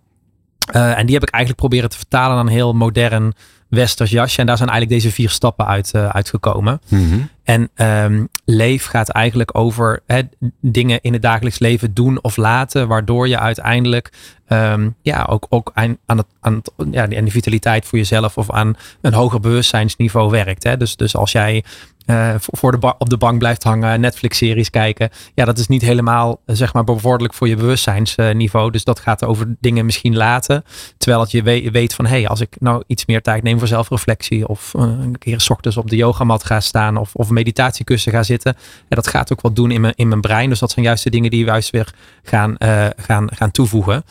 [0.74, 3.32] Uh, en die heb ik eigenlijk proberen te vertalen naar een heel modern
[3.68, 4.40] westers jasje.
[4.40, 6.80] En daar zijn eigenlijk deze vier stappen uit, uh, uitgekomen.
[6.88, 10.22] Mm En um, leef gaat eigenlijk over hè,
[10.60, 14.12] dingen in het dagelijks leven doen of laten, waardoor je uiteindelijk
[14.48, 18.50] um, ja, ook, ook aan, aan, het, aan, ja, aan die vitaliteit voor jezelf of
[18.50, 20.62] aan een hoger bewustzijnsniveau werkt.
[20.62, 20.76] Hè.
[20.76, 21.64] Dus, dus als jij
[22.06, 25.10] uh, voor de op de bank blijft hangen, Netflix-series kijken.
[25.34, 28.70] Ja, dat is niet helemaal zeg maar bevorderlijk voor je bewustzijnsniveau.
[28.70, 30.64] dus dat gaat over dingen misschien laten.
[30.98, 33.68] Terwijl het je weet van, hé, hey, als ik nou iets meer tijd neem voor
[33.68, 34.48] zelfreflectie.
[34.48, 36.96] Of uh, een keer s ochtends op de yogamat ga staan.
[36.96, 38.35] Of, of meditatiekussen ga zitten.
[38.44, 38.54] Ja,
[38.88, 40.48] dat gaat ook wat doen in mijn, in mijn brein.
[40.48, 44.04] Dus dat zijn juist de dingen die we juist weer gaan, uh, gaan, gaan toevoegen.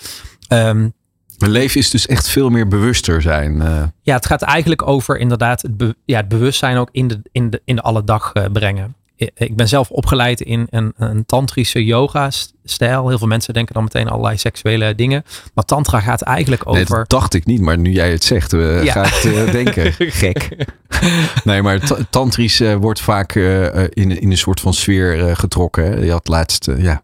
[0.49, 0.93] Um,
[1.37, 3.55] mijn leven is dus echt veel meer bewuster zijn.
[3.55, 3.83] Uh.
[4.01, 7.49] Ja, het gaat eigenlijk over inderdaad het, be ja, het bewustzijn ook in de, in
[7.49, 8.95] de, in de alle dag uh, brengen.
[9.35, 11.85] Ik ben zelf opgeleid in een, een tantrische
[12.65, 13.07] yoga-stijl.
[13.07, 15.23] Heel veel mensen denken dan meteen allerlei seksuele dingen.
[15.53, 16.79] Maar tantra gaat eigenlijk over...
[16.79, 19.03] Nee, dat dacht ik niet, maar nu jij het zegt, uh, ja.
[19.03, 19.93] ga ik denken.
[20.23, 20.67] Gek.
[21.43, 26.05] nee, maar tantrisch wordt vaak in, in een soort van sfeer getrokken.
[26.05, 27.01] Je had laatst, ja,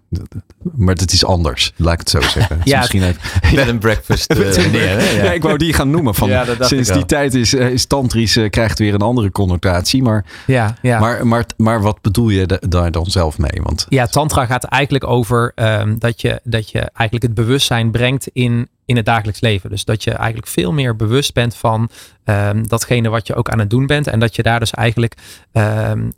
[0.75, 2.59] maar het is anders, laat ik het zo zeggen.
[2.63, 3.21] ja, misschien even.
[3.55, 4.33] Bed and breakfast.
[4.33, 5.31] ja.
[5.31, 6.15] ik wou die gaan noemen.
[6.15, 10.03] Van, sinds die tijd is, is tantrisch, krijgt weer een andere connotatie.
[10.03, 10.99] Maar, ja, ja.
[10.99, 13.61] Maar, maar, maar wat bedoel je daar dan zelf mee?
[13.63, 18.27] Want, ja, tantra gaat eigenlijk over um, dat, je, dat je eigenlijk het bewustzijn brengt
[18.27, 19.69] in in het dagelijks leven.
[19.69, 21.89] Dus dat je eigenlijk veel meer bewust bent van
[22.25, 24.07] um, datgene wat je ook aan het doen bent.
[24.07, 25.15] En dat je daar dus eigenlijk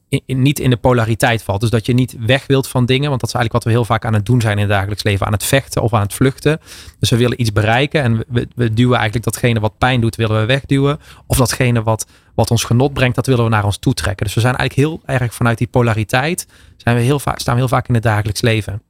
[0.09, 1.61] in, niet in de polariteit valt.
[1.61, 3.09] Dus dat je niet weg wilt van dingen.
[3.09, 5.03] Want dat is eigenlijk wat we heel vaak aan het doen zijn in het dagelijks
[5.03, 5.25] leven.
[5.25, 6.59] Aan het vechten of aan het vluchten.
[6.99, 8.01] Dus we willen iets bereiken.
[8.01, 10.99] En we, we duwen eigenlijk datgene wat pijn doet, willen we wegduwen.
[11.27, 14.25] Of datgene wat, wat ons genot brengt, dat willen we naar ons toe trekken.
[14.25, 16.47] Dus we zijn eigenlijk heel erg vanuit die polariteit.
[16.77, 18.81] Zijn we heel vaak, staan we heel vaak in het dagelijks leven.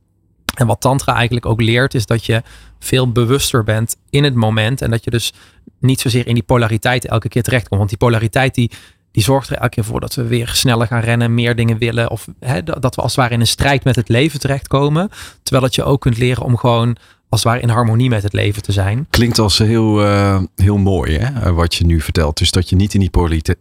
[0.53, 2.43] En wat Tantra eigenlijk ook leert, is dat je
[2.79, 4.81] veel bewuster bent in het moment.
[4.81, 5.33] En dat je dus
[5.79, 7.77] niet zozeer in die polariteit elke keer terechtkomt.
[7.77, 8.71] Want die polariteit die,
[9.11, 12.09] die zorgt er elke keer voor dat we weer sneller gaan rennen, meer dingen willen.
[12.09, 15.09] Of hè, dat we als het ware in een strijd met het leven terechtkomen.
[15.43, 16.97] Terwijl dat je ook kunt leren om gewoon
[17.33, 19.07] als het ware in harmonie met het leven te zijn.
[19.09, 21.41] Klinkt als heel, uh, heel mooi hè?
[21.41, 22.37] Eh, wat je nu vertelt.
[22.37, 23.11] Dus dat je niet in die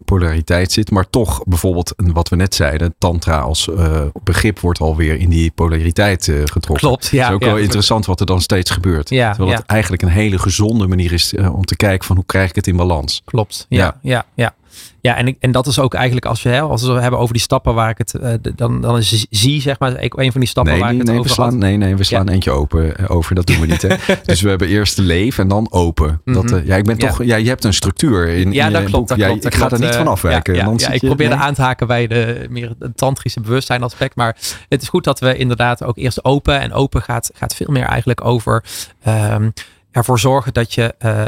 [0.05, 5.19] polariteit zit, maar toch bijvoorbeeld wat we net zeiden, tantra als uh, begrip wordt alweer
[5.19, 6.89] in die polariteit uh, getrokken.
[6.89, 7.19] Klopt, ja.
[7.19, 9.11] Het is ook wel interessant wat er dan steeds gebeurt.
[9.11, 12.49] Ja, Terwijl het eigenlijk een hele gezonde manier is om te kijken van hoe krijg
[12.49, 13.23] ik het in balans.
[13.25, 14.55] Klopt, ja, ja, ja.
[15.01, 17.35] Ja, en, en dat is ook eigenlijk als, je, hè, als we het hebben over
[17.35, 20.49] die stappen waar ik het, uh, dan, dan is zie zeg maar een van die
[20.49, 22.97] stappen nee, waar ik het nee, over we slaan, Nee, nee, we slaan eentje open
[22.97, 23.83] eh, over, dat doen we niet.
[23.83, 23.97] Hè.
[24.25, 26.21] dus we hebben eerst leven en dan open.
[26.25, 29.09] dat, uh, ja, ik ben toch, ja, je hebt een structuur in, ja, dat klopt,
[29.09, 30.55] dat ja, klopt, ik ga er niet van afwijken.
[30.55, 34.37] Ja, ja, ik probeerde aan te haken bij de meer het tantrische bewustzijn aspect, maar
[34.69, 37.85] het is goed dat we inderdaad ook eerst open en open gaat, gaat veel meer
[37.85, 38.65] eigenlijk over
[39.07, 39.53] um,
[39.93, 41.25] ervoor zorgen dat je uh,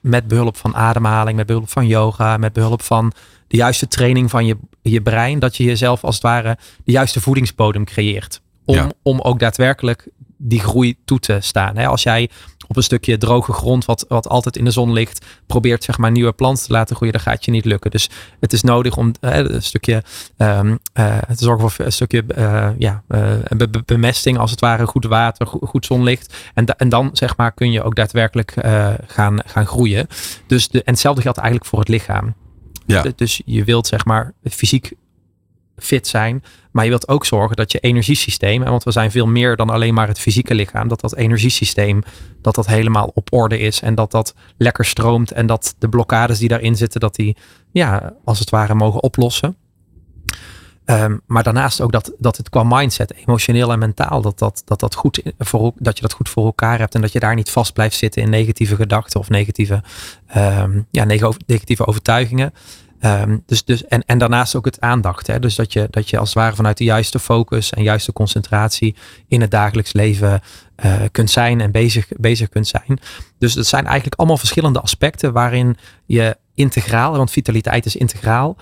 [0.00, 3.12] met behulp van ademhaling, met behulp van yoga, met behulp van
[3.46, 7.20] de juiste training van je, je brein, dat je jezelf als het ware de juiste
[7.20, 8.40] voedingsbodem creëert.
[8.64, 11.76] Om, om ook daadwerkelijk die groei toe te staan.
[11.76, 12.30] als jij
[12.68, 16.10] op een stukje droge grond, wat, wat altijd in de zon ligt, probeert zeg maar
[16.10, 17.90] nieuwe planten te laten groeien, dan gaat je niet lukken.
[17.90, 20.02] Dus het is nodig om een stukje
[20.36, 23.32] um, uh, te zorgen voor een stukje uh, ja, uh,
[23.84, 26.34] bemesting, als het ware, goed water, goed, zonlicht.
[26.54, 28.54] En, en dan zeg maar kun je ook daadwerkelijk
[29.06, 30.06] gaan, gaan groeien.
[30.46, 32.34] Dus de, en hetzelfde geldt eigenlijk voor het lichaam.
[32.86, 33.04] Ja.
[33.16, 34.92] Dus je wilt zeg maar fysiek
[35.78, 39.56] fit zijn, maar je wilt ook zorgen dat je energiesysteem, want we zijn veel meer
[39.56, 42.02] dan alleen maar het fysieke lichaam, dat dat energiesysteem,
[42.42, 46.38] dat dat helemaal op orde is en dat dat lekker stroomt en dat de blokkades
[46.38, 47.36] die daarin zitten, dat die
[47.72, 49.56] ja, als het ware mogen oplossen.
[50.88, 54.80] Ehm, maar daarnaast ook dat, dat het qua mindset, emotioneel en mentaal, dat, dat, dat,
[54.80, 56.94] dat, goed voor, dat je dat goed voor elkaar hebt.
[56.94, 59.82] En dat je daar niet vast blijft zitten in negatieve gedachten of negatieve,
[60.36, 61.04] um, ja,
[61.46, 62.52] negatieve overtuigingen.
[63.00, 65.26] Um, dus, dus, en, en daarnaast ook het aandacht.
[65.26, 65.38] Hè?
[65.38, 68.96] Dus dat je, dat je als het ware vanuit de juiste focus en juiste concentratie
[69.28, 70.40] in het dagelijks leven
[70.84, 72.98] uh, kunt zijn en bezig, bezig kunt zijn.
[73.38, 78.56] Dus dat zijn eigenlijk allemaal verschillende aspecten waarin je integraal, want vitaliteit is integraal,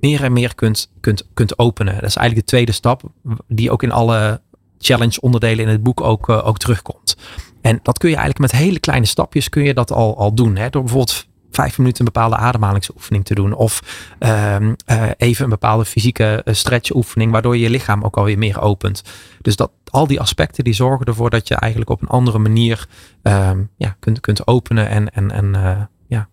[0.00, 1.94] meer en meer kunt, kunt, kunt openen.
[1.94, 3.02] Dat is eigenlijk de tweede stap,
[3.48, 4.40] die ook in alle
[4.78, 7.16] challenge onderdelen in het boek ook, uh, ook terugkomt.
[7.60, 10.56] En dat kun je eigenlijk met hele kleine stapjes kun je dat al, al doen.
[10.56, 10.70] Hè?
[10.70, 13.52] Door bijvoorbeeld vijf minuten een bepaalde ademhalingsoefening te doen.
[13.52, 13.82] Of
[14.18, 18.60] um, uh, even een bepaalde fysieke uh, stretchoefening, waardoor je je lichaam ook alweer meer
[18.60, 19.02] opent.
[19.40, 22.86] Dus dat, al die aspecten die zorgen ervoor dat je eigenlijk op een andere manier
[23.22, 26.28] um, ja, kunt, kunt openen en, en, en uh, ja,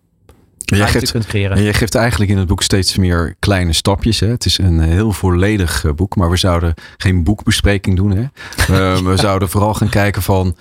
[0.76, 1.56] jij, geeft, kunt creëren.
[1.56, 4.20] en jij geeft eigenlijk in het boek steeds meer kleine stapjes.
[4.20, 4.26] Hè?
[4.26, 8.10] Het is een heel volledig boek, maar we zouden geen boekbespreking doen.
[8.10, 8.26] Hè?
[9.10, 10.56] we zouden vooral gaan kijken van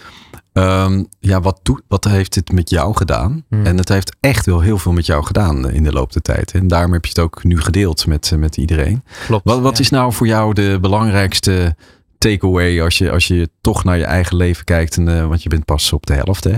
[0.59, 3.43] Um, ja, wat, doet, wat heeft dit met jou gedaan?
[3.49, 3.65] Hmm.
[3.65, 6.51] En het heeft echt wel heel veel met jou gedaan in de loop der tijd.
[6.51, 9.03] En daarom heb je het ook nu gedeeld met, met iedereen.
[9.25, 9.45] Klopt.
[9.45, 11.75] Wat, wat is nou voor jou de belangrijkste
[12.17, 14.97] takeaway als je, als je toch naar je eigen leven kijkt?
[14.97, 16.55] En, uh, want je bent pas op de helft, hè?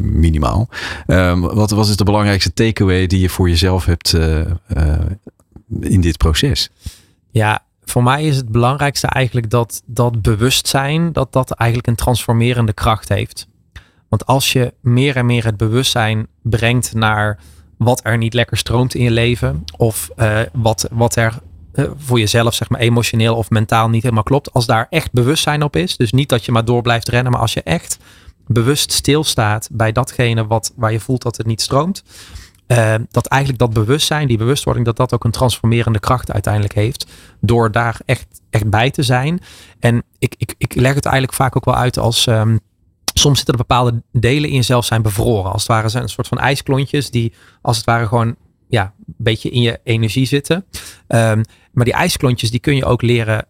[0.00, 0.68] minimaal.
[1.06, 4.38] Um, wat was de belangrijkste takeaway die je voor jezelf hebt uh,
[4.76, 4.98] uh,
[5.80, 6.70] in dit proces?
[7.30, 12.72] Ja, voor mij is het belangrijkste eigenlijk dat dat bewustzijn, dat dat eigenlijk een transformerende
[12.72, 13.48] kracht heeft.
[14.08, 17.38] Want als je meer en meer het bewustzijn brengt naar
[17.76, 21.38] wat er niet lekker stroomt in je leven, of uh, wat, wat er
[21.74, 25.62] uh, voor jezelf, zeg maar, emotioneel of mentaal niet helemaal klopt, als daar echt bewustzijn
[25.62, 27.98] op is, dus niet dat je maar door blijft rennen, maar als je echt
[28.46, 32.02] bewust stilstaat bij datgene wat, waar je voelt dat het niet stroomt,
[32.70, 37.06] uh, dat eigenlijk dat bewustzijn, die bewustwording, dat dat ook een transformerende kracht uiteindelijk heeft.
[37.40, 39.40] Door daar echt, echt bij te zijn.
[39.78, 42.26] En ik, ik, ik leg het eigenlijk vaak ook wel uit als.
[42.26, 42.60] Um,
[43.14, 45.52] soms zitten er bepaalde delen in jezelf zijn bevroren.
[45.52, 48.36] Als het ware zijn een soort van ijsklontjes die als het ware gewoon
[48.68, 50.64] ja, een beetje in je energie zitten.
[51.08, 53.46] Um, maar die ijsklontjes die kun je ook leren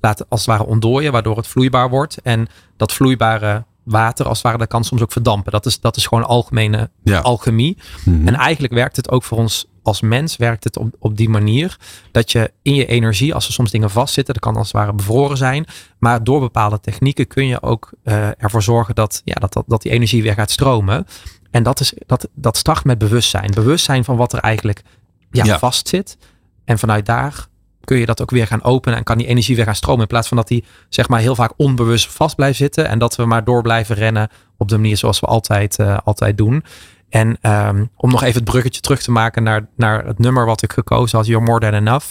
[0.00, 2.18] laten als het ware ontdooien, waardoor het vloeibaar wordt.
[2.22, 5.52] En dat vloeibare water als het ware, dat kan soms ook verdampen.
[5.52, 7.78] Dat is, dat is gewoon algemene alchemie.
[8.04, 8.28] Mhm.
[8.28, 11.78] En eigenlijk werkt het ook voor ons als mens, werkt het op, op die manier.
[12.12, 14.92] Dat je in je energie, als er soms dingen vastzitten, dat kan als het ware
[14.92, 15.66] bevroren zijn.
[15.98, 19.82] Maar door bepaalde technieken kun je ook uh, ervoor zorgen dat, ja, dat, dat, dat
[19.82, 21.06] die energie weer gaat stromen.
[21.50, 23.50] En dat, is, dat, dat start met bewustzijn.
[23.50, 24.82] Bewustzijn van wat er eigenlijk
[25.30, 25.58] ja, ja.
[25.58, 26.16] vastzit.
[26.64, 27.46] En vanuit daar
[27.84, 30.00] kun je dat ook weer gaan openen en kan die energie weer gaan stromen.
[30.00, 33.16] In plaats van dat die zeg maar heel vaak onbewust vast blijft zitten en dat
[33.16, 36.64] we maar door blijven rennen op de manier zoals we altijd, uh, altijd doen.
[37.08, 40.62] En um, om nog even het bruggetje terug te maken naar, naar het nummer wat
[40.62, 42.06] ik gekozen had, You're More Than Enough.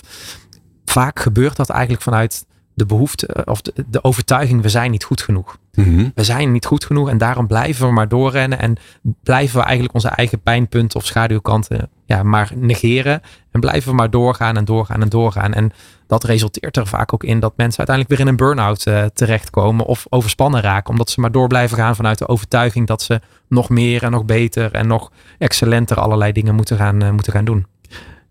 [0.85, 2.45] Vaak gebeurt dat eigenlijk vanuit
[2.81, 5.57] de behoefte eh, of de, de overtuiging, we zijn niet goed genoeg.
[5.73, 6.09] Mhm.
[6.15, 8.77] We zijn niet goed genoeg en daarom blijven we maar doorrennen en
[9.23, 14.09] blijven we eigenlijk onze eigen pijnpunten of schaduwkanten ja, maar negeren en blijven we maar
[14.09, 15.53] doorgaan en doorgaan en doorgaan.
[15.53, 15.71] En
[16.07, 19.85] dat resulteert er vaak ook in dat mensen uiteindelijk weer in een burn-out uh, terechtkomen
[19.85, 23.69] of overspannen raken, omdat ze maar door blijven gaan vanuit de overtuiging dat ze nog
[23.69, 27.65] meer en nog beter en nog excellenter allerlei dingen moeten gaan, uh, moeten gaan doen.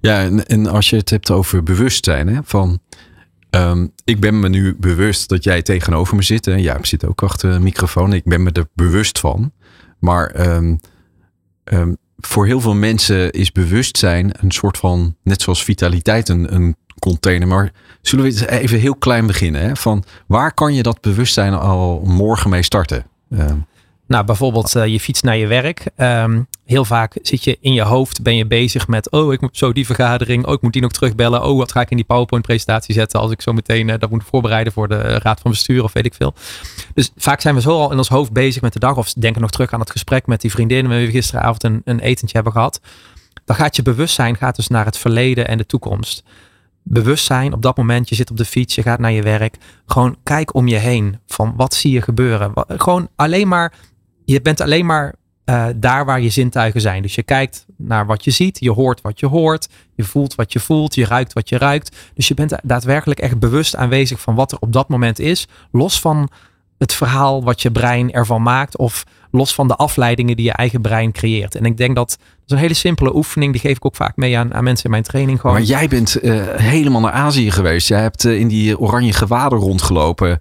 [0.00, 2.80] Ja, en, en als je het hebt over bewustzijn, hè, van
[3.50, 6.46] Um, ik ben me nu bewust dat jij tegenover me zit.
[6.46, 8.12] En jij zit ook achter een microfoon.
[8.12, 9.52] Ik ben me er bewust van.
[9.98, 10.80] Maar um,
[11.64, 16.76] um, voor heel veel mensen is bewustzijn een soort van, net zoals vitaliteit, een, een
[16.98, 17.48] container.
[17.48, 19.60] Maar zullen we even heel klein beginnen?
[19.60, 19.76] Hè?
[19.76, 23.06] Van waar kan je dat bewustzijn al morgen mee starten?
[24.06, 25.86] Nou, bijvoorbeeld uh, je fiets naar je werk.
[25.96, 29.56] Um, heel vaak zit je in je hoofd, ben je bezig met, oh, ik moet
[29.56, 32.06] zo die vergadering, oh, ik moet die nog terugbellen, oh, wat ga ik in die
[32.06, 35.82] PowerPoint-presentatie zetten als ik zo meteen uh, dat moet voorbereiden voor de raad van bestuur
[35.82, 36.34] of weet ik veel.
[36.94, 39.40] Dus vaak zijn we zo al in ons hoofd bezig met de dag of denken
[39.40, 42.52] nog terug aan het gesprek met die vriendin waar we gisteravond een, een etentje hebben
[42.52, 42.80] gehad.
[43.44, 46.22] Dan gaat je bewustzijn gaat dus naar het verleden en de toekomst.
[46.82, 49.56] Bewustzijn op dat moment, je zit op de fiets, je gaat naar je werk.
[49.86, 52.52] Gewoon kijk om je heen van wat zie je gebeuren.
[52.66, 53.72] Gewoon alleen maar
[54.24, 55.14] je bent alleen maar
[55.50, 57.02] uh, daar waar je zintuigen zijn.
[57.02, 60.52] Dus je kijkt naar wat je ziet, je hoort wat je hoort, je voelt wat
[60.52, 61.96] je voelt, je ruikt wat je ruikt.
[62.14, 66.00] Dus je bent daadwerkelijk echt bewust aanwezig van wat er op dat moment is, los
[66.00, 66.30] van
[66.78, 70.80] het verhaal wat je brein ervan maakt of los van de afleidingen die je eigen
[70.80, 71.54] brein creëert.
[71.54, 74.16] En ik denk dat dat is een hele simpele oefening, die geef ik ook vaak
[74.16, 75.40] mee aan, aan mensen in mijn training.
[75.40, 75.56] Gewoon.
[75.56, 77.88] Maar jij bent uh, helemaal naar Azië geweest.
[77.88, 80.38] Jij hebt uh, in die oranje gewaden rondgelopen.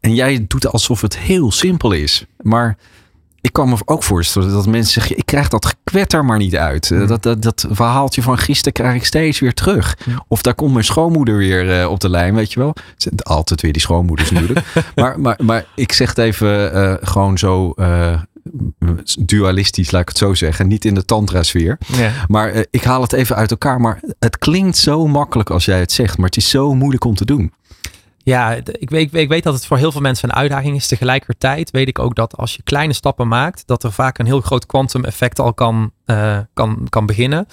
[0.00, 2.26] En jij doet alsof het heel simpel is.
[2.40, 2.76] Maar
[3.42, 6.90] ik kan me ook voorstellen dat mensen zeggen: ik krijg dat gekwetter maar niet uit.
[6.90, 7.06] Mm.
[7.06, 9.96] Dat, dat, dat verhaaltje van gisteren krijg ik steeds weer terug.
[10.04, 10.22] Mm.
[10.28, 12.74] Of daar komt mijn schoonmoeder weer uh, op de lijn, weet je wel.
[13.16, 14.66] Altijd weer die schoonmoeders natuurlijk.
[14.94, 18.20] maar, maar, maar ik zeg het even uh, gewoon zo uh,
[19.18, 20.68] dualistisch, laat ik het zo zeggen.
[20.68, 21.78] Niet in de tantra-sfeer.
[21.86, 22.10] Ja.
[22.28, 23.80] Maar ik haal het even uit elkaar.
[23.80, 26.16] Maar het klinkt zo makkelijk als jij het zegt.
[26.16, 27.52] Maar het is zo moeilijk om te doen.
[28.24, 30.86] Ja, ik weet, ik weet dat het voor heel veel mensen een uitdaging is.
[30.86, 34.40] Tegelijkertijd weet ik ook dat als je kleine stappen maakt, dat er vaak een heel
[34.40, 37.46] groot quantum effect al kan, uh, kan, kan beginnen.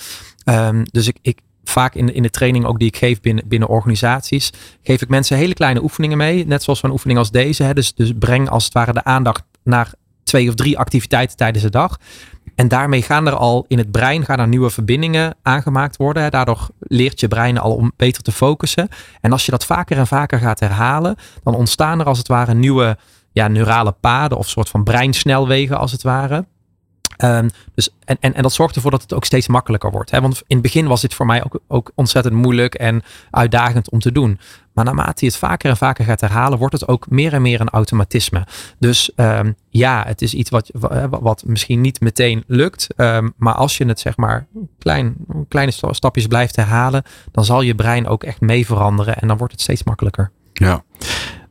[0.45, 3.69] Um, dus ik, ik, vaak in, in de training ook die ik geef binnen, binnen
[3.69, 4.51] organisaties,
[4.83, 6.45] geef ik mensen hele kleine oefeningen mee.
[6.45, 7.63] Net zoals een oefening als deze.
[7.63, 7.73] Hè.
[7.73, 11.69] Dus, dus breng als het ware de aandacht naar twee of drie activiteiten tijdens de
[11.69, 11.97] dag.
[12.59, 16.31] En daarmee gaan er al in het brein gaan er nieuwe verbindingen aangemaakt worden.
[16.31, 18.87] Daardoor leert je brein al om beter te focussen.
[19.21, 22.53] En als je dat vaker en vaker gaat herhalen, dan ontstaan er als het ware
[22.53, 22.97] nieuwe
[23.31, 26.45] ja, neurale paden of soort van breinsnelwegen als het ware.
[27.23, 30.11] Um, dus, en, en, en dat zorgt ervoor dat het ook steeds makkelijker wordt.
[30.11, 30.21] Hè?
[30.21, 33.01] Want in het begin was dit voor mij ook, ook ontzettend moeilijk en
[33.31, 34.39] uitdagend om te doen.
[34.73, 37.61] Maar naarmate je het vaker en vaker gaat herhalen, wordt het ook meer en meer
[37.61, 38.47] een automatisme.
[38.77, 40.71] Dus um, ja, het is iets wat,
[41.09, 42.87] wat misschien niet meteen lukt.
[42.95, 45.15] Um, maar als je het zeg maar klein,
[45.47, 49.53] kleine stapjes blijft herhalen, dan zal je brein ook echt mee veranderen en dan wordt
[49.53, 50.31] het steeds makkelijker.
[50.53, 50.83] Ja.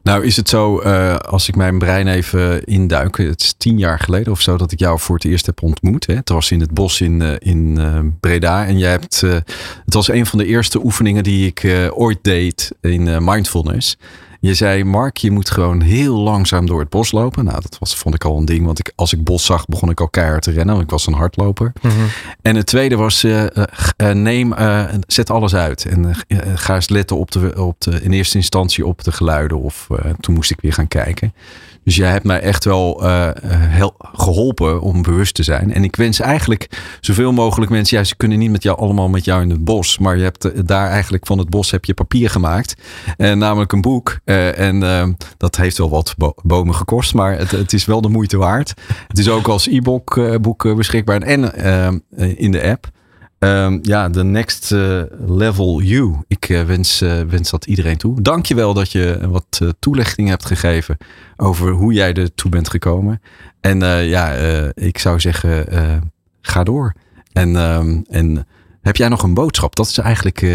[0.09, 3.99] Nou is het zo, uh, als ik mijn brein even induik, het is tien jaar
[3.99, 6.07] geleden of zo dat ik jou voor het eerst heb ontmoet.
[6.07, 6.15] Hè.
[6.15, 10.09] Het was in het bos in, uh, in uh, Breda en jij hebt, het was
[10.09, 13.97] een van de eerste oefeningen die ik ooit deed in mindfulness.
[14.41, 17.45] Je zei, Mark, je moet gewoon heel langzaam door het bos lopen.
[17.45, 18.67] Nou, dat was, vond ik al een ding.
[18.67, 20.75] Want ik, als ik bos zag, begon ik al keihard te rennen.
[20.75, 21.73] Want ik was een hardloper.
[21.83, 21.95] Mhm.
[22.43, 25.85] En het tweede was, uh, uh, neem, uh, zet alles uit.
[25.85, 26.15] En
[26.55, 29.61] ga eens letten op de, op de, in eerste instantie op de geluiden.
[29.61, 29.89] Of
[30.21, 31.33] toen moest ik weer gaan kijken.
[31.89, 35.73] Dus jij hebt mij echt wel uh, heel geholpen om bewust te zijn.
[35.73, 36.69] En ik wens eigenlijk
[37.01, 37.99] zoveel mogelijk mensen.
[37.99, 39.99] Ja, ze kunnen niet met jou allemaal met jou in het bos.
[39.99, 42.75] Maar je hebt uh, daar eigenlijk van het bos heb je papier gemaakt.
[43.17, 44.19] Uh, namelijk een boek.
[44.25, 47.15] en dat heeft wel wat bo bomen gekost.
[47.15, 48.75] Maar het, het, is wel de moeite waard.
[49.09, 51.23] Het is ook als e-book boek beschikbaar.
[51.23, 51.53] En
[52.37, 52.91] in de app.
[53.39, 56.17] Um, ja, de next uh, level you.
[56.27, 58.23] Ik uh, wens, uh, wens dat iedereen toe.
[58.23, 60.97] Dankjewel dat je wat toelichting hebt gegeven
[61.37, 63.23] over hoe jij er toe bent gekomen.
[63.61, 64.33] En ja,
[64.75, 66.95] ik zou zeggen, ga door.
[67.33, 68.47] En, um, en
[68.83, 69.77] heb jij nog een boodschap?
[69.77, 70.47] Dat is eigenlijk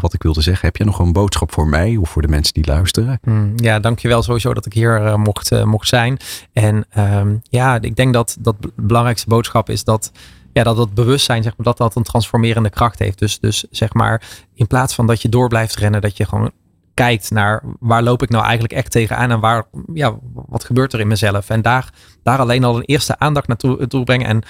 [0.00, 0.66] wat ik wilde zeggen.
[0.66, 3.18] Heb jij nog een boodschap voor mij of voor de mensen die luisteren?
[3.22, 6.18] Mm, ja, dankjewel sowieso dat ik hier mocht, mocht zijn.
[6.52, 10.12] En um, ja, ik denk dat dat belangrijkste boodschap is dat
[10.52, 13.18] ja, dat dat bewustzijn, zeg maar, dat dat een transformerende kracht heeft.
[13.18, 14.22] Dus, dus zeg maar,
[14.54, 16.50] in plaats van dat je door blijft rennen, dat je gewoon
[16.94, 21.00] kijkt naar waar loop ik nou eigenlijk echt tegenaan en waar, ja, wat gebeurt er
[21.00, 21.48] in mezelf?
[21.48, 24.42] En daar, daar alleen al een eerste aandacht naartoe toe brengen en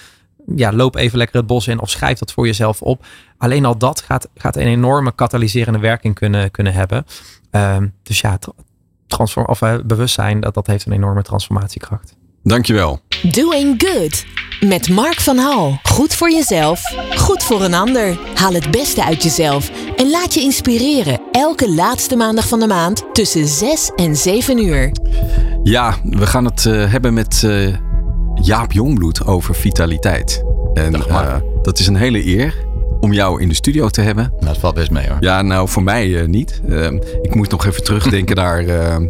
[0.56, 3.04] ja, loop even lekker het bos in of schrijf dat voor jezelf op.
[3.38, 7.04] Alleen al dat gaat, gaat een enorme katalyserende werking kunnen, kunnen hebben.
[7.52, 8.38] Uh, dus ja,
[9.06, 12.16] transform, of, uh, bewustzijn, dat, dat heeft een enorme transformatiekracht.
[12.42, 13.00] Dankjewel.
[13.22, 14.24] Doing Good.
[14.60, 15.78] Met Mark van Hal.
[15.82, 16.82] Goed voor jezelf,
[17.16, 18.18] goed voor een ander.
[18.34, 21.20] Haal het beste uit jezelf en laat je inspireren.
[21.32, 24.92] Elke laatste maandag van de maand tussen 6 en 7 uur.
[25.62, 27.74] Ja, we gaan het uh, hebben met uh,
[28.34, 30.44] Jaap Jongbloed over vitaliteit.
[30.74, 32.54] En uh, dat is een hele eer
[33.00, 34.32] om jou in de studio te hebben.
[34.32, 35.16] Nou, dat valt best mee hoor.
[35.20, 36.60] Ja, nou voor mij niet.
[36.68, 39.06] Ehm, ik moet nog even terugdenken naar ehm,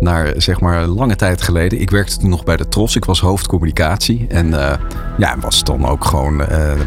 [0.00, 1.80] naar zeg maar lange tijd geleden.
[1.80, 2.96] Ik werkte toen nog bij de Tros.
[2.96, 4.26] Ik was hoofdcommunicatie.
[4.28, 4.72] En uh,
[5.18, 6.46] ja, was dan ook gewoon uh,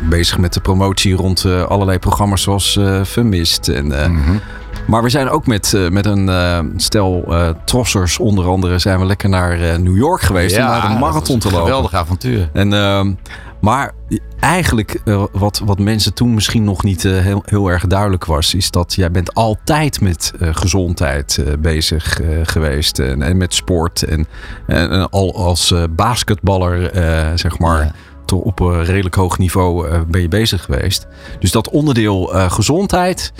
[0.10, 3.68] bezig met de promotie rond uh, allerlei programma's zoals Funmist.
[3.68, 4.40] En, mm -hmm.
[4.88, 6.30] Maar we zijn ook met, met een
[6.78, 10.56] stel trossers onder andere zijn we lekker naar New York geweest.
[10.56, 11.66] Ja, om naar de marathon te lopen.
[11.66, 12.50] Geweldig avontuur.
[12.54, 13.12] En ehm,
[13.64, 13.92] maar
[14.40, 18.54] eigenlijk uh, wat, wat mensen toen misschien nog niet uh, heel, heel erg duidelijk was,
[18.54, 24.28] is dat jij bent altijd met uh, gezondheid bezig geweest en, en, met sport en,
[24.68, 26.92] en al als basketballer
[27.40, 27.84] zeg maar.
[27.84, 27.94] Ja.
[28.36, 31.08] Op een redelijk hoog niveau ben je bezig geweest.
[31.40, 33.34] Dus dat onderdeel gezondheid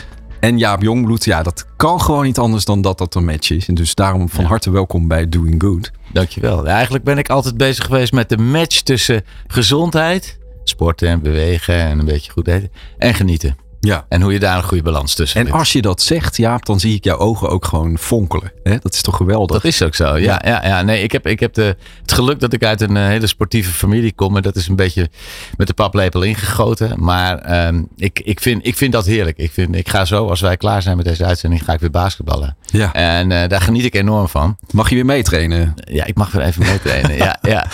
[0.44, 3.68] en Jaap Jongbloed, ja, dat kan gewoon niet anders dan dat dat een match is.
[3.68, 5.92] En dus daarom van harte welkom bij Doing Good.
[6.14, 6.68] Dankjewel.
[6.68, 12.00] Eigenlijk ben ik altijd bezig geweest met de match tussen gezondheid, sporten en bewegen en
[12.00, 13.56] een beetje goed eten en genieten.
[13.88, 14.06] Ja.
[14.10, 16.80] En hoe je daar een goede balans tussen En als je dat zegt, Jaap, dan
[16.80, 18.52] zie ik jouw ogen ook gewoon fonkelen.
[18.64, 18.78] Hè?
[18.78, 19.62] Dat is toch geweldig?
[19.62, 20.42] Dat is ook zo, ja.
[20.46, 20.66] ja.
[20.66, 23.28] ja, Nee, ik heb, ik heb de, het geluk dat ik uit een eh, hele
[23.28, 24.36] sportieve familie kom.
[24.36, 25.10] En dat is een beetje
[25.58, 27.04] met de paplepel ingegoten.
[27.04, 29.38] Maar um, ik, ik, vind, ik vind dat heerlijk.
[29.38, 31.92] Ik, vind, ik ga zo, als wij klaar zijn met deze uitzending, ga ik weer
[31.92, 32.58] basketballen.
[32.66, 32.94] Ja.
[32.94, 34.58] En uh, daar geniet ik enorm van.
[34.72, 35.74] Mag je weer meetrainen?
[35.76, 37.16] Ja, ik mag weer even meetrainen.
[37.26, 37.68] ja, ja.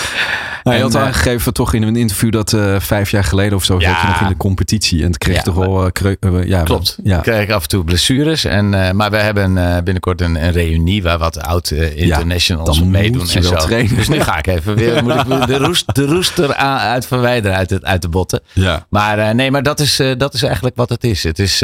[0.70, 3.64] Nou, je had uh, aangegeven toch in een interview dat uh, vijf jaar geleden of
[3.64, 3.92] zo ja.
[3.92, 5.00] zat je nog in de competitie.
[5.02, 5.92] En het kreeg ja, toch wel...
[6.02, 6.98] Uh, ja, Klopt.
[7.04, 7.20] Ja.
[7.20, 8.46] krijg ik af en toe blessures.
[8.46, 9.54] En, maar we hebben
[9.84, 13.56] binnenkort een, een reunie waar wat oud internationals ja, meedoen en zo.
[13.56, 13.96] Trainen.
[13.96, 17.70] Dus nu ga ik even weer moet ik de, roest, de roester uit verwijderen uit,
[17.70, 18.42] het, uit de botten.
[18.54, 18.86] Ja.
[18.90, 21.24] Maar nee, maar dat is, dat is eigenlijk wat het is.
[21.24, 21.64] Het is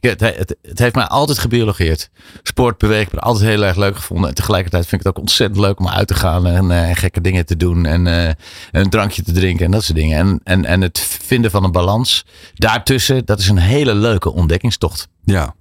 [0.00, 2.10] het, het, het, heeft mij altijd gebiologeerd.
[2.42, 4.28] Sport, bewegen, ik heb altijd heel erg leuk gevonden.
[4.28, 7.46] En tegelijkertijd vind ik het ook ontzettend leuk om uit te gaan en, gekke dingen
[7.46, 7.86] te doen.
[7.86, 8.36] En
[8.70, 10.18] een drankje te drinken en dat soort dingen.
[10.18, 15.08] En, en, en het vinden van een balans daartussen, dat is een hele leuke ontdekkingstocht.
[15.24, 15.54] Ja.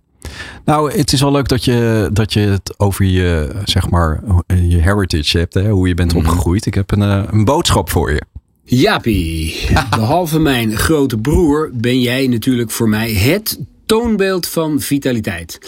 [0.65, 4.77] Nou, het is wel leuk dat je, dat je het over je, zeg maar, je
[4.77, 5.53] heritage hebt.
[5.53, 5.69] Hè?
[5.69, 6.25] Hoe je bent mhm.
[6.25, 6.65] opgegroeid.
[6.65, 8.21] Ik heb een, uh, een boodschap voor je.
[8.63, 9.55] Jaapie,
[9.89, 15.59] behalve mijn grote broer ben jij natuurlijk voor mij het toonbeeld van vitaliteit.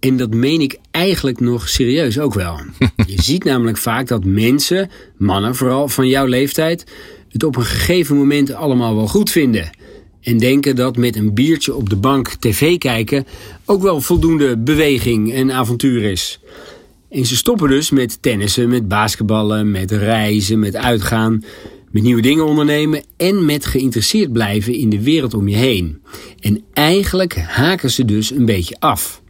[0.00, 2.58] En dat meen ik eigenlijk nog serieus ook wel.
[3.06, 6.84] Je ziet namelijk vaak dat mensen, mannen vooral van jouw leeftijd,
[7.28, 9.70] het op een gegeven moment allemaal wel goed vinden.
[10.20, 13.26] En denken dat met een biertje op de bank tv kijken
[13.64, 16.40] ook wel voldoende beweging en avontuur is.
[17.10, 21.42] En ze stoppen dus met tennissen, met basketballen, met reizen, met uitgaan
[21.90, 26.02] met nieuwe dingen ondernemen en met geïnteresseerd blijven in de wereld om je heen.
[26.40, 29.22] En eigenlijk haken ze dus een beetje af.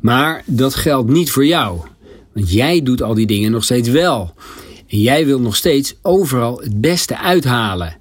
[0.00, 1.80] Maar dat geldt niet voor jou,
[2.34, 4.34] want jij doet al die dingen nog steeds wel.
[4.88, 7.96] En jij wilt nog steeds overal het beste uithalen.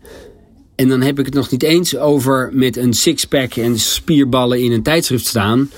[0.76, 4.72] En dan heb ik het nog niet eens over met een sixpack en spierballen in
[4.72, 5.70] een tijdschrift staan,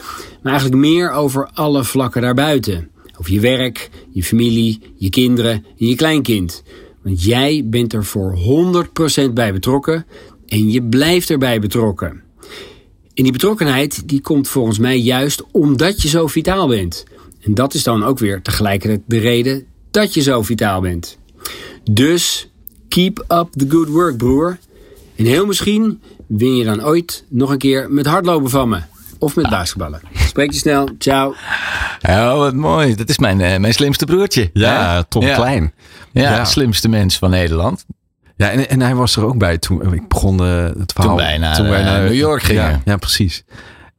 [0.42, 2.90] maar eigenlijk meer over alle vlakken daarbuiten.
[3.20, 6.64] Over je werk, je familie, je kinderen en je kleinkind.
[7.02, 8.38] Want jij bent er voor
[9.28, 10.06] 100% bij betrokken
[10.48, 12.23] en je blijft erbij betrokken.
[13.14, 17.04] En die betrokkenheid die komt volgens mij juist omdat je zo vitaal bent.
[17.42, 21.18] En dat is dan ook weer tegelijkertijd de reden dat je zo vitaal bent.
[21.92, 22.50] Dus
[22.88, 24.58] keep up the good work, broer.
[25.16, 28.82] En heel misschien win je dan ooit nog een keer met hardlopen van me.
[29.20, 30.02] Of met basketballen.
[30.14, 30.90] Spreek je snel.
[30.98, 31.36] Ciao.
[32.02, 32.96] Oh, wat mooi.
[32.96, 34.50] Dat is mijn, uh, mijn slimste broertje.
[34.54, 35.74] Ja, Tom Klein.
[36.12, 37.86] Ja, slimste mens van Nederland.
[38.36, 41.18] Ja, en, en hij was er ook bij toen ik begon het verhaal.
[41.18, 42.64] Toen wij naar, toen wij naar New York gingen.
[42.64, 43.44] Ja, ja precies.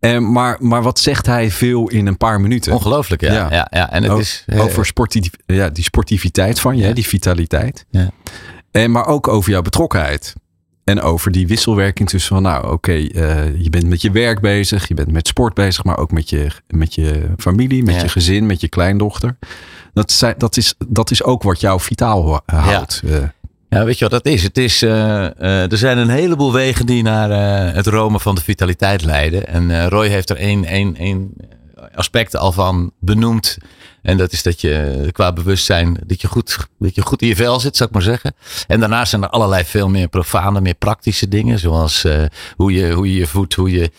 [0.04, 2.72] En, maar, maar wat zegt hij veel in een paar minuten?
[2.72, 3.32] Ongelooflijk, ja.
[3.32, 3.68] ja.
[3.70, 7.86] ja, En het is, over sportief, ja, die sportiviteit van je, die vitaliteit.
[7.90, 8.10] Ja.
[8.70, 10.34] En, maar ook over jouw betrokkenheid.
[10.84, 14.88] En over die wisselwerking tussen van, nou oké, eh, je bent met je werk bezig,
[14.88, 18.46] je bent met sport bezig, maar ook met je, met je familie, met je gezin,
[18.46, 19.36] met je kleindochter.
[19.92, 23.02] Dat, dat, is, dat is ook wat jou vitaal houdt.
[23.06, 23.34] Ja.
[23.74, 23.80] Eh.
[23.80, 23.84] ja.
[23.84, 24.42] weet je wat dat is?
[24.42, 27.30] Het is uh, er zijn een heleboel wegen die naar
[27.74, 29.46] het Rome van de vitaliteit leiden.
[29.46, 31.32] En Roy heeft er één, één, één
[31.94, 33.58] aspect al van benoemd.
[34.02, 37.36] En dat is dat je qua bewustzijn, dat je goed, dat je goed in je
[37.36, 38.34] vel zit, zou ik maar zeggen.
[38.66, 41.58] En daarnaast zijn er allerlei veel meer profane, meer praktische dingen.
[41.58, 42.06] Zoals
[42.56, 43.90] hoe, je, hoe je je voedt, hoe je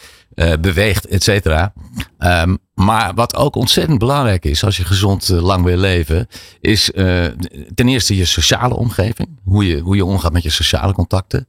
[0.60, 1.74] beweegt, et cetera.
[2.20, 6.28] Um, maar wat ook ontzettend belangrijk is als je gezond uh, lang wil leven,
[6.60, 6.92] is
[7.76, 9.30] ten eerste je sociale omgeving.
[9.44, 11.48] Hoe je, hoe je omgaat met je sociale contacten.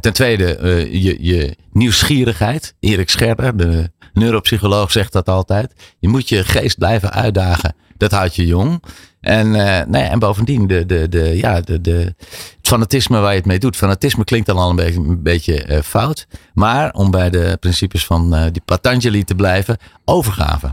[0.00, 0.58] ten tweede
[0.90, 2.74] je, je nieuwsgierigheid.
[2.80, 5.74] Erik Scherder, de neuropsycholoog zegt dat altijd.
[5.98, 7.74] Je moet je geest blijven uitdagen.
[7.96, 8.82] Dat houdt je jong.
[9.20, 12.14] En, uh, en bovendien, de, de, de, ja, de, de,
[12.56, 13.76] het fanatisme waar je het mee doet.
[13.76, 16.26] Fanatisme klinkt dan al een beetje, een beetje uh, fout.
[16.54, 20.72] Maar om bij de principes van uh, die Patanjali te blijven, overgave.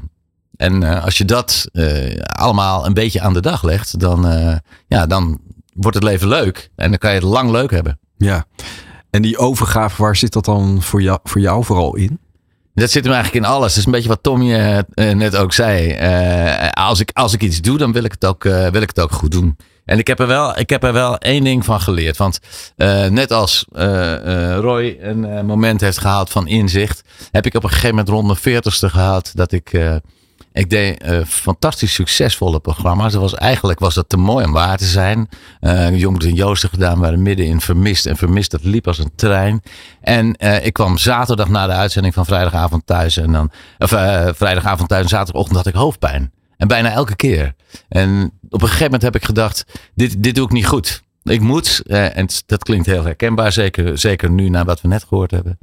[0.55, 1.69] En als je dat
[2.21, 4.21] allemaal een beetje aan de dag legt, dan,
[4.87, 5.41] ja, dan
[5.73, 6.69] wordt het leven leuk.
[6.75, 7.99] En dan kan je het lang leuk hebben.
[8.17, 8.45] Ja.
[9.09, 12.19] En die overgave, waar zit dat dan voor jou, voor jou vooral in?
[12.73, 13.69] Dat zit hem eigenlijk in alles.
[13.69, 14.79] Dat is een beetje wat Tommy uh,
[15.13, 15.97] net ook zei.
[15.99, 18.99] Uh, als, ik, als ik iets doe, dan wil ik het ook, wil ik het
[18.99, 19.57] ook goed doen.
[19.85, 22.17] En ik heb er wel, ik heb er wel één ding van geleerd.
[22.17, 22.39] Want
[23.09, 23.65] net als
[24.59, 27.01] Roy een moment heeft gehaald van inzicht,
[27.31, 29.71] heb ik op een gegeven moment rond mijn veertigste gehad dat ik
[30.53, 33.11] ik deed uh, fantastisch succesvolle programma's.
[33.11, 35.29] Dat was, eigenlijk was dat te mooi om waar te zijn.
[35.61, 38.05] Uh, Jongens en Joosten gedaan waren midden in Vermist.
[38.05, 39.61] En Vermist, dat liep als een trein.
[40.01, 43.17] En uh, ik kwam zaterdag na de uitzending van vrijdagavond thuis.
[43.17, 43.89] En dan, of
[44.37, 46.31] vrijdagavond thuis en zaterdagochtend had ik hoofdpijn.
[46.57, 47.53] En bijna elke keer.
[47.89, 51.03] En op een gegeven moment heb ik gedacht, dit, dit doe ik niet goed.
[51.23, 55.31] Ik moet, en dat klinkt heel herkenbaar, zeker, zeker nu na wat we net gehoord
[55.31, 55.57] hebben.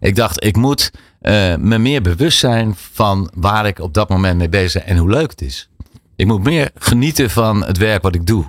[0.00, 0.90] Ik dacht, ik moet
[1.22, 4.96] uh, me meer bewust zijn van waar ik op dat moment mee bezig ben en
[4.96, 5.68] hoe leuk het is.
[6.16, 8.44] Ik moet meer genieten van het werk wat ik doe.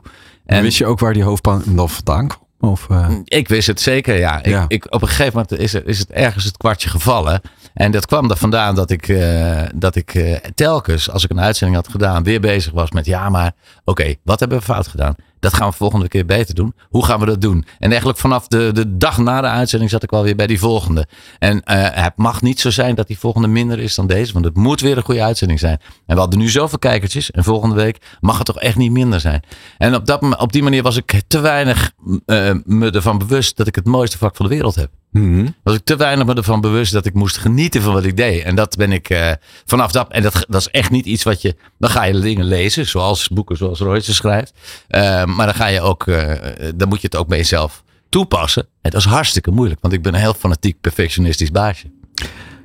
[0.45, 2.71] En wist je ook waar die hoofdpijn dan vandaan kwam?
[2.71, 3.09] Of, uh...
[3.23, 4.43] Ik wist het zeker, ja.
[4.43, 7.41] Ik, Ik, op een gegeven moment is, er, is het ergens het kwartje gevallen.
[7.73, 11.39] En dat kwam er vandaan dat ik, uh, dat ik uh, telkens, als ik een
[11.39, 13.51] uitzending had gedaan, weer bezig was met: ja, maar
[13.83, 15.15] oké, wat hebben we fout gedaan?
[15.41, 16.73] Dat gaan we volgende keer beter doen.
[16.89, 17.65] Hoe gaan we dat doen?
[17.79, 20.59] En eigenlijk vanaf de, de dag na de uitzending zat ik wel weer bij die
[20.59, 21.07] volgende.
[21.39, 21.61] En uh,
[21.91, 24.33] het mag niet zo zijn dat die volgende minder is dan deze.
[24.33, 25.77] Want het moet weer een goede uitzending zijn.
[26.05, 27.31] En we hadden nu zoveel kijkertjes.
[27.31, 29.43] En volgende week mag het toch echt niet minder zijn.
[29.77, 31.91] En op, dat, op die manier was ik te weinig
[32.25, 34.89] uh, me ervan bewust dat ik het mooiste vak van de wereld heb.
[35.11, 38.17] Mm Was ik te weinig me ervan bewust dat ik moest genieten van wat ik
[38.17, 38.43] deed.
[38.43, 39.31] En dat ben ik uh,
[39.65, 40.11] vanaf dat.
[40.11, 41.55] En dat, dat is echt niet iets wat je.
[41.77, 44.53] Dan ga je dingen lezen, zoals boeken zoals Royce schrijft.
[44.89, 46.05] Uh, maar dan ga je ook.
[46.05, 46.33] Uh,
[46.75, 48.67] dan moet je het ook bij jezelf toepassen.
[48.81, 51.91] En dat is hartstikke moeilijk, want ik ben een heel fanatiek perfectionistisch baasje.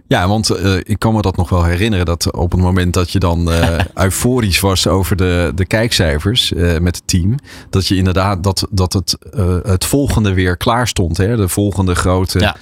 [0.09, 2.07] Ja, want uh, ik kan me dat nog wel herinneren.
[2.07, 6.79] Dat op het moment dat je dan uh, euforisch was over de, de kijkcijfers uh,
[6.79, 7.35] met het team.
[7.71, 9.17] Dat je inderdaad dat, dat het,
[9.63, 11.17] het volgende weer klaar stond.
[11.17, 11.37] Hè?
[11.37, 12.39] De volgende grote.
[12.39, 12.57] Ja.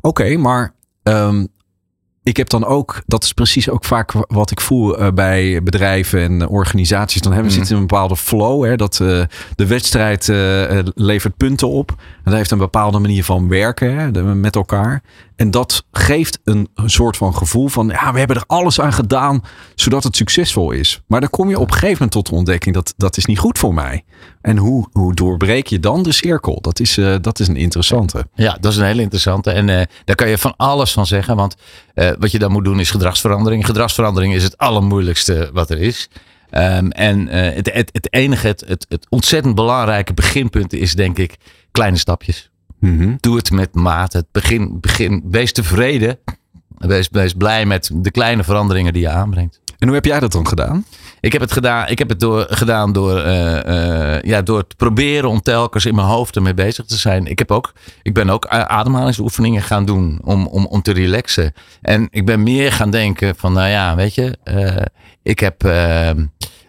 [0.00, 1.48] Oké, okay, maar um,
[2.22, 6.48] ik heb dan ook, dat is precies ook vaak wat ik voel bij bedrijven en
[6.48, 7.22] organisaties.
[7.22, 7.56] Dan hebben mm.
[7.56, 8.64] zitten in een bepaalde flow.
[8.64, 9.22] Hè, dat uh,
[9.54, 11.90] de wedstrijd uh, levert punten op.
[11.90, 15.02] En dat heeft een bepaalde manier van werken hè, de, met elkaar.
[15.40, 19.42] En dat geeft een, soort van gevoel van, ja, we hebben er alles aan gedaan
[19.74, 21.00] zodat het succesvol is.
[21.06, 23.38] Maar dan kom je op een gegeven moment tot de ontdekking dat dat is niet
[23.38, 24.04] goed voor mij.
[24.40, 26.60] En hoe, hoe doorbreek je dan de cirkel?
[26.60, 28.26] Dat is, uh, dat is een interessante.
[28.34, 29.50] Ja, dat is een hele interessante.
[29.50, 31.36] En uh, daar kan je van alles van zeggen.
[31.36, 31.56] Want
[31.94, 33.66] uh, wat je dan moet doen is gedragsverandering.
[33.66, 36.08] Gedragsverandering is het allermoeilijkste wat er is.
[36.50, 41.36] Um, en het, het, het enige, het, het ontzettend belangrijke beginpunt is denk ik
[41.70, 42.49] kleine stapjes.
[42.80, 43.16] Mm -hmm.
[43.20, 44.16] Doe het met mate.
[44.16, 46.18] Het begin, begin, wees tevreden.
[46.78, 49.60] Wees, wees blij met de kleine veranderingen die je aanbrengt.
[49.78, 50.84] En hoe heb jij dat dan gedaan?
[51.20, 54.76] Ik heb het gedaan, ik heb het door, gedaan door, uh, uh, ja, door te
[54.76, 57.26] proberen om telkens in mijn hoofd ermee bezig te zijn.
[57.26, 57.72] Ik, heb ook,
[58.02, 61.52] ik ben ook ademhalingsoefeningen gaan doen om, om, om te relaxen.
[61.80, 64.76] En ik ben meer gaan denken van, nou ja, weet je, uh,
[65.22, 65.72] ik heb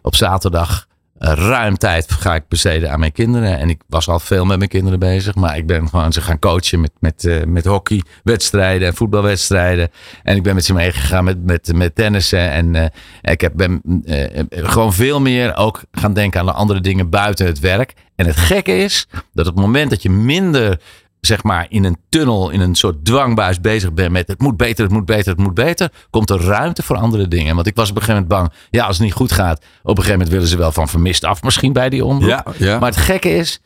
[0.01, 0.87] op zaterdag
[1.23, 3.57] ruim tijd ga ik besteden aan mijn kinderen.
[3.59, 5.35] En ik was al veel met mijn kinderen bezig.
[5.35, 9.89] Maar ik ben gewoon ze gaan coachen met, met, uh, met hockeywedstrijden en voetbalwedstrijden.
[10.23, 12.51] En ik ben met ze meegegaan met, met, met tennissen.
[12.51, 12.85] En uh,
[13.21, 17.45] ik heb, ben uh, gewoon veel meer ook gaan denken aan de andere dingen buiten
[17.45, 17.93] het werk.
[18.15, 20.79] En het gekke is dat op het moment dat je minder
[21.21, 24.83] zeg maar in een tunnel, in een soort dwangbuis bezig ben met het moet beter,
[24.83, 27.55] het moet beter, het moet beter, komt er ruimte voor andere dingen.
[27.55, 29.65] Want ik was op een gegeven moment bang, ja, als het niet goed gaat, op
[29.83, 32.29] een gegeven moment willen ze wel van vermist af misschien bij die omroep.
[32.29, 32.79] Ja, ja.
[32.79, 33.61] Maar het gekke is,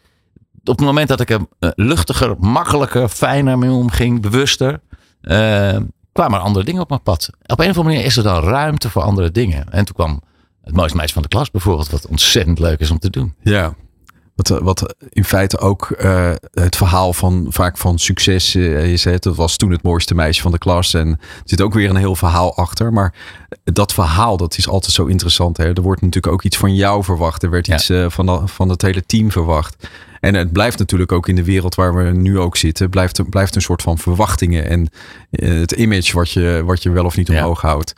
[0.64, 4.80] op het moment dat ik er eh, luchtiger, makkelijker, fijner mee omging, bewuster,
[5.22, 5.78] uh,
[6.12, 7.30] kwamen er andere dingen op mijn pad.
[7.42, 9.72] Op een of andere manier is er dan ruimte voor andere dingen.
[9.72, 10.22] En toen kwam
[10.64, 13.36] het mooiste meisje van de klas bijvoorbeeld, wat ontzettend leuk is om te doen.
[13.42, 13.76] Ja,
[14.36, 19.04] wat, eh, wat in feite ook uh, het verhaal van vaak van succes uh, is.
[19.04, 20.94] Het was toen het mooiste meisje van de klas.
[20.94, 22.94] En er zit ook weer een heel verhaal achter.
[22.94, 23.14] Maar
[23.64, 25.58] dat verhaal, dat is altijd zo interessant.
[25.58, 25.74] Hè?
[25.74, 27.44] Er wordt natuurlijk ook iets van jou verwacht.
[27.44, 29.88] Er werd iets uh, van, van het hele team verwacht.
[30.20, 33.56] En het blijft natuurlijk ook in de wereld waar we nu ook zitten, blijft, blijft
[33.56, 34.90] een soort van verwachtingen en
[35.30, 37.68] het image wat je, wat je wel of niet omhoog ja.
[37.68, 37.94] houdt.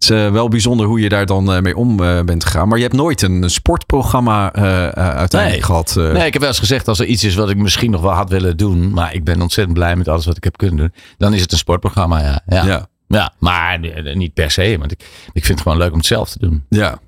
[0.00, 2.68] Het is uh, wel bijzonder hoe je daar dan uh, mee om uh, bent gegaan.
[2.68, 5.62] Maar je hebt nooit een sportprogramma uiteindelijk nee.
[5.62, 5.94] gehad.
[5.94, 8.12] Nee, ik heb wel eens gezegd als er iets is wat ik misschien nog wel
[8.12, 8.90] had willen doen.
[8.90, 10.92] Maar ik ben ontzettend blij met alles wat ik heb kunnen doen.
[11.18, 12.40] Dan is het een sportprogramma, ja.
[12.46, 12.88] Ja, ja.
[13.08, 13.78] ja maar
[14.14, 14.76] niet per se.
[14.78, 15.00] Want ik,
[15.32, 16.64] ik vind het gewoon leuk om het zelf te doen.
[16.68, 16.98] Ja.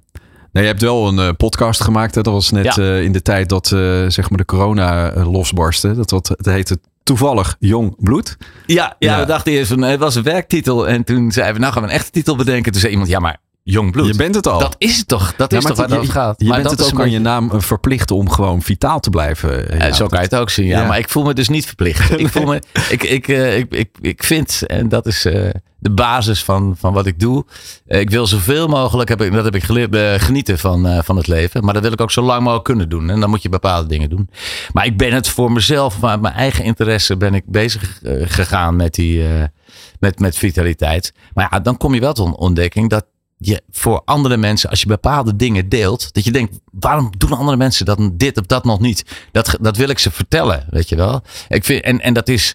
[0.52, 2.14] Nee, je hebt wel een podcast gemaakt.
[2.14, 2.22] Hè?
[2.22, 2.94] Dat was net ja.
[2.96, 3.66] in de tijd dat
[4.08, 5.94] zeg maar de corona losbarstte.
[5.94, 8.36] Dat, wat, het heette toevallig Jong Bloed.
[8.66, 9.20] Ja, ja, ja.
[9.20, 10.88] we dachten eerst, van, het was een werktitel.
[10.88, 12.72] En toen zeiden we, nou gaan we een echte titel bedenken.
[12.72, 14.06] Toen zei iemand, ja maar Jong Bloed.
[14.06, 14.58] Je bent het al.
[14.58, 15.34] Dat is het toch?
[15.36, 16.40] Dat is toch waar het gaat.
[16.40, 19.78] Je maar bent het ook aan je naam verplichten om gewoon vitaal te blijven.
[19.78, 20.66] Ja, zo kan je het ook zien.
[20.66, 22.18] Ja, ja, maar ik voel me dus niet verplicht.
[22.18, 25.90] ik, voel me, ik, ik, uh, ik, ik, ik vind, en dat is uh, de
[25.90, 27.44] basis van, van wat ik doe.
[27.86, 31.26] Uh, ik wil zoveel mogelijk, heb ik, dat heb ik geleerd, genieten van, van het
[31.26, 31.64] leven.
[31.64, 33.10] Maar dat wil ik ook zo lang mogelijk kunnen doen.
[33.10, 34.30] En dan moet je bepaalde dingen doen.
[34.72, 38.94] Maar ik ben het voor mezelf, maar mijn eigen interesse ben ik bezig gegaan met
[38.94, 39.24] die
[39.98, 41.12] met, met vitaliteit.
[41.34, 43.04] Maar ja, dan kom je wel tot ontdekking dat
[43.46, 47.56] je voor andere mensen, als je bepaalde dingen deelt, dat je denkt, waarom doen andere
[47.56, 49.04] mensen dat, dit of dat nog niet?
[49.32, 51.22] Dat, dat wil ik ze vertellen, weet je wel.
[51.48, 52.54] Ik vind, en, en dat is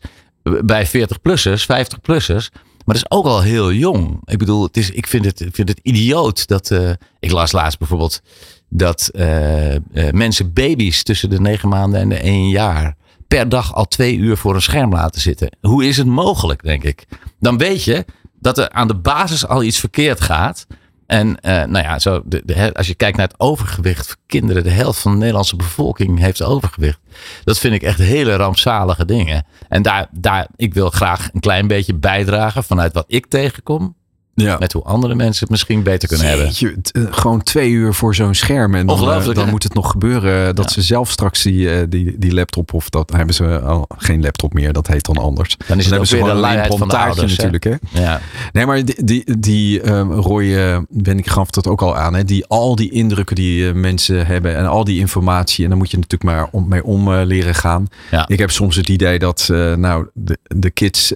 [0.64, 2.50] bij 40-plussers, 50-plussers,
[2.88, 4.20] maar dat is ook al heel jong.
[4.26, 6.70] Ik bedoel, het is, ik, vind het, ik vind het idioot dat.
[6.70, 8.22] Uh, ik las laatst bijvoorbeeld
[8.70, 9.80] dat uh, uh,
[10.12, 12.96] mensen baby's tussen de negen maanden en de één jaar
[13.28, 15.58] per dag al twee uur voor een scherm laten zitten.
[15.62, 17.06] Hoe is het mogelijk, denk ik?
[17.40, 18.06] Dan weet je
[18.40, 20.68] dat er aan de basis al iets verkeerd gaat.
[21.06, 24.64] En uh, nou ja, zo de, de, als je kijkt naar het overgewicht van kinderen,
[24.64, 27.00] de helft van de Nederlandse bevolking heeft overgewicht.
[27.44, 29.46] Dat vind ik echt hele rampzalige dingen.
[29.68, 33.96] En daar, daar, ik wil graag een klein beetje bijdragen vanuit wat ik tegenkom.
[34.44, 34.58] Ja.
[34.60, 37.14] Met hoe andere mensen het misschien beter kunnen Jeetje, hebben.
[37.14, 38.76] gewoon twee uur voor zo'n scherm.
[38.76, 40.72] En dan, uh, dan moet het nog gebeuren dat ja.
[40.72, 44.74] ze zelf straks die, die, die laptop of dat hebben ze al geen laptop meer.
[44.74, 45.58] Dat heet dan anders.
[45.68, 47.64] Dan is het dan ook weer een implantaatje natuurlijk.
[47.64, 47.74] Hè?
[47.90, 48.22] Ja.
[48.52, 52.14] Nee, maar die, die, die um, Roy uh, Wenning gaf dat ook al aan.
[52.14, 52.24] Hè?
[52.24, 55.64] Die, al die indrukken die mensen hebben en al die informatie.
[55.64, 57.88] En dan moet je natuurlijk maar om, mee om leren gaan.
[58.28, 61.14] Ik heb soms het idee dat nou, de, de kids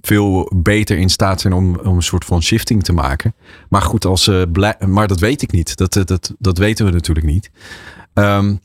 [0.00, 3.34] veel beter in staat zijn om, om een soort van shifting te maken.
[3.68, 5.76] Maar goed, als ze blij, maar dat weet ik niet.
[5.76, 7.50] Dat, dat, dat weten we natuurlijk niet.
[8.14, 8.60] Um,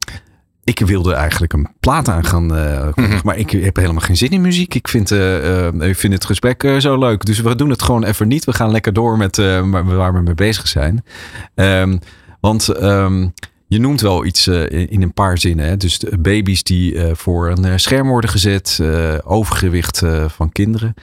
[0.66, 3.20] ik wilde eigenlijk een plaat aan gaan uh, mm -hmm.
[3.24, 4.76] maar ik heb helemaal geen zin in muziek.
[4.76, 7.26] Ik vind, uh, uh, ik vind het gesprek zo leuk.
[7.26, 8.46] Dus we doen het gewoon even niet.
[8.46, 9.36] We gaan lekker door met
[9.84, 11.04] waar we mee bezig zijn.
[11.56, 12.00] Um,
[12.40, 13.34] want um,
[13.68, 15.66] je noemt wel iets in, in, een paar zinnen.
[15.66, 15.78] Hè?
[15.78, 18.80] Dus baby's die voor een scherm worden gezet.
[19.24, 20.94] overgewicht van kinderen.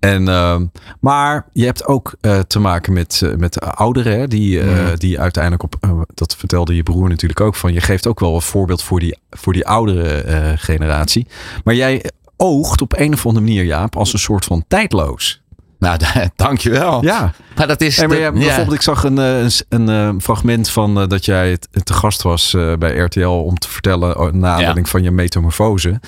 [0.00, 0.60] En, uh,
[1.00, 4.98] maar je hebt ook uh, te maken met, uh, met ouderen, hè, die, mm.
[4.98, 5.76] die uiteindelijk op,
[6.14, 9.18] dat vertelde je broer natuurlijk ook van, je geeft ook wel een voorbeeld voor die,
[9.30, 11.26] voor die oudere generatie.
[11.64, 15.42] Maar jij oogt op een of andere manier, Jaap, als een soort van tijdloos.
[15.80, 15.98] Nou,
[16.36, 17.02] dankjewel.
[17.02, 17.32] Ja.
[17.56, 17.96] Maar dat is.
[17.96, 22.22] Hey, maar ja, bijvoorbeeld, ik zag een, een, een fragment van dat jij te gast
[22.22, 26.00] was bij RTL om te vertellen na aanleiding van je metamorfose.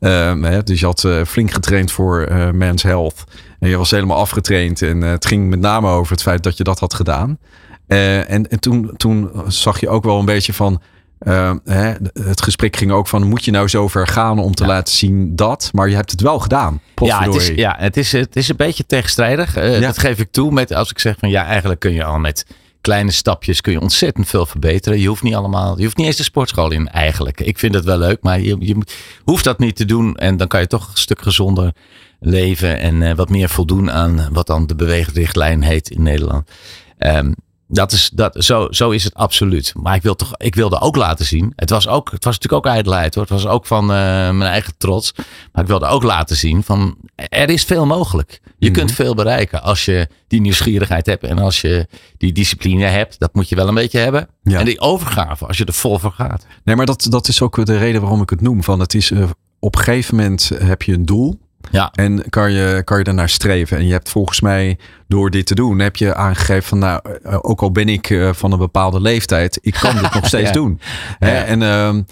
[0.00, 3.24] Uh, dus je had flink getraind voor Men's Health.
[3.58, 4.82] En je was helemaal afgetraind.
[4.82, 7.38] En het ging met name over het feit dat je dat had gedaan.
[7.86, 10.80] en en toen, toen zag je ook wel een beetje van.
[11.20, 11.92] Uh, hè,
[12.22, 14.68] het gesprek ging ook van: moet je nou zo ver gaan om te ja.
[14.68, 15.70] laten zien dat?
[15.72, 16.80] Maar je hebt het wel gedaan.
[16.94, 19.56] Ja het, is, ja, het is, het is een beetje tegenstrijdig.
[19.56, 19.86] Uh, ja.
[19.86, 20.52] Dat geef ik toe.
[20.52, 22.46] Met, als ik zeg van ja, eigenlijk kun je al met
[22.80, 25.00] kleine stapjes kun je ontzettend veel verbeteren.
[25.00, 27.40] Je hoeft niet allemaal, je hoeft niet eens de sportschool in eigenlijk.
[27.40, 28.76] Ik vind het wel leuk, maar je, je
[29.24, 30.16] hoeft dat niet te doen.
[30.16, 31.72] En dan kan je toch een stuk gezonder
[32.20, 36.50] leven en uh, wat meer voldoen aan wat dan de beweegrichtlijn heet in Nederland.
[36.98, 37.34] Um,
[37.72, 39.72] Dat is, dat, zo, zo is het absoluut.
[39.74, 41.52] Maar ik, wil toch, ik wilde ook laten zien.
[41.56, 43.22] Het was, ook, het was natuurlijk ook ijdelheid hoor.
[43.22, 45.12] Het was ook van uh, mijn eigen trots.
[45.52, 48.40] Maar ik wilde ook laten zien van er is veel mogelijk.
[48.58, 48.78] Je mhm.
[48.78, 51.24] kunt veel bereiken als je die nieuwsgierigheid hebt.
[51.24, 53.18] En als je die discipline hebt.
[53.18, 54.28] Dat moet je wel een beetje hebben.
[54.42, 54.58] Ja.
[54.58, 56.46] En die overgave als je er vol voor gaat.
[56.64, 58.64] Nee, maar dat, dat is ook de reden waarom ik het noem.
[58.64, 61.38] Van het is, uh, op een gegeven moment heb je een doel.
[61.70, 61.90] Ja.
[61.94, 63.76] En kan je, kan je daarnaar streven.
[63.76, 67.38] En je hebt volgens mij door dit te doen, heb je aangegeven van nou, eh,
[67.40, 70.80] ook al ben ik eh, van een bepaalde leeftijd, ik kan dit nog steeds doen.
[71.18, 72.02] En, ehm,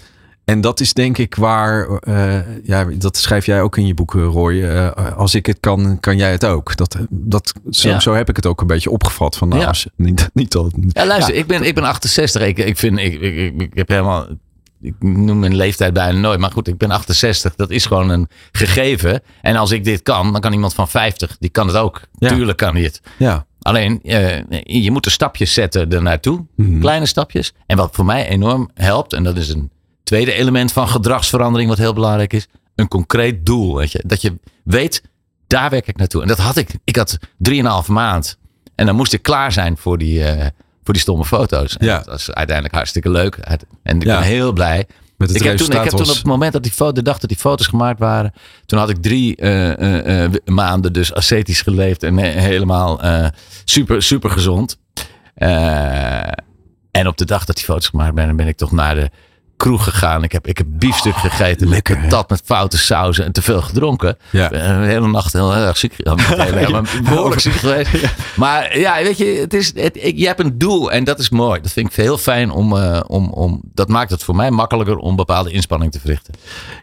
[0.45, 4.13] en dat is denk ik waar, uh, ja, dat schrijf jij ook in je boek,
[4.13, 4.65] Roy.
[5.17, 6.75] als ik het kan, kan jij het ook.
[6.75, 9.37] Dat, dat, zo, zo heb ik het ook een beetje opgevat.
[9.37, 12.41] Van, nou, als, niet, niet al, ja, luister, Ik, ben, ik ben 68.
[12.41, 14.27] Ik, ik, vind, ik, ik, ik heb helemaal
[14.81, 16.39] ik noem mijn leeftijd bijna nooit.
[16.39, 17.55] Maar goed, ik ben 68.
[17.55, 19.21] Dat is gewoon een gegeven.
[19.41, 21.37] En als ik dit kan, dan kan iemand van 50.
[21.39, 22.01] Die kan het ook.
[22.17, 23.01] Tuurlijk kan hij het.
[23.17, 23.45] Ja.
[23.61, 26.45] Alleen, uh, je moet de stapjes zetten ernaartoe.
[26.55, 26.79] Mm.
[26.79, 27.53] Kleine stapjes.
[27.65, 29.13] En wat voor mij enorm helpt.
[29.13, 29.71] En dat is een
[30.03, 31.69] tweede element van gedragsverandering.
[31.69, 32.47] Wat heel belangrijk is.
[32.75, 33.75] Een concreet doel.
[33.75, 34.03] Weet je?
[34.05, 35.03] Dat je weet,
[35.47, 36.21] daar werk ik naartoe.
[36.21, 36.69] En dat had ik.
[36.83, 37.17] Ik had
[37.49, 38.37] 3,5 maand.
[38.75, 40.19] En dan moest ik klaar zijn voor die...
[40.19, 40.45] Uh,
[40.89, 41.77] voor die stomme foto's.
[41.77, 41.97] En ja.
[41.97, 43.35] dat was uiteindelijk hartstikke leuk.
[43.83, 44.87] En ik ben heel blij.
[45.17, 47.01] Met het ik, heb toen, ik heb toen op het moment dat die foto, de
[47.01, 48.33] dag dat die foto's gemaakt waren,
[48.65, 53.01] toen had ik drie uh, uh, maanden dus ascetisch geleefd en helemaal
[53.63, 54.77] super, super gezond.
[56.91, 59.09] en op de dag dat die foto's gemaakt werden, ben ik toch naar de
[59.59, 60.23] kroeg gegaan.
[60.23, 61.67] Ik heb, ik heb biefstuk oh, gegeten.
[61.67, 61.99] Lekker.
[61.99, 64.17] Met dat met foute sauzen en te veel gedronken.
[64.29, 64.51] Ja.
[64.51, 65.95] Een hele nacht heel, erg ziek.
[67.03, 67.89] Behoorlijk ziek geweest.
[68.35, 71.29] Maar ja, weet je, het is, het, ik, je hebt een doel en dat is
[71.29, 71.61] mooi.
[71.61, 73.61] Dat vind ik heel fijn om, uh, om, om.
[73.73, 76.33] Dat maakt het voor mij makkelijker om bepaalde inspanning te verrichten.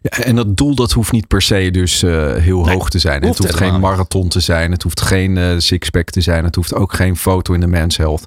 [0.03, 3.25] Ja, en dat doel dat hoeft niet per se dus uh, heel hoog te zijn.
[3.25, 4.71] Het hoeft geen marathon te zijn.
[4.71, 6.45] Het hoeft geen uh, sixpack te zijn.
[6.45, 8.25] Het hoeft ook geen foto in de mens health.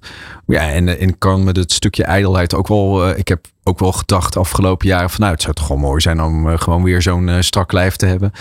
[0.48, 3.10] Ja, en, en kan met het stukje ijdelheid ook wel.
[3.10, 6.22] ik heb ook wel gedacht afgelopen jaren van nou, het zou toch gewoon mooi zijn
[6.22, 8.32] om uh, gewoon weer zo'n uh, strak lijf te hebben.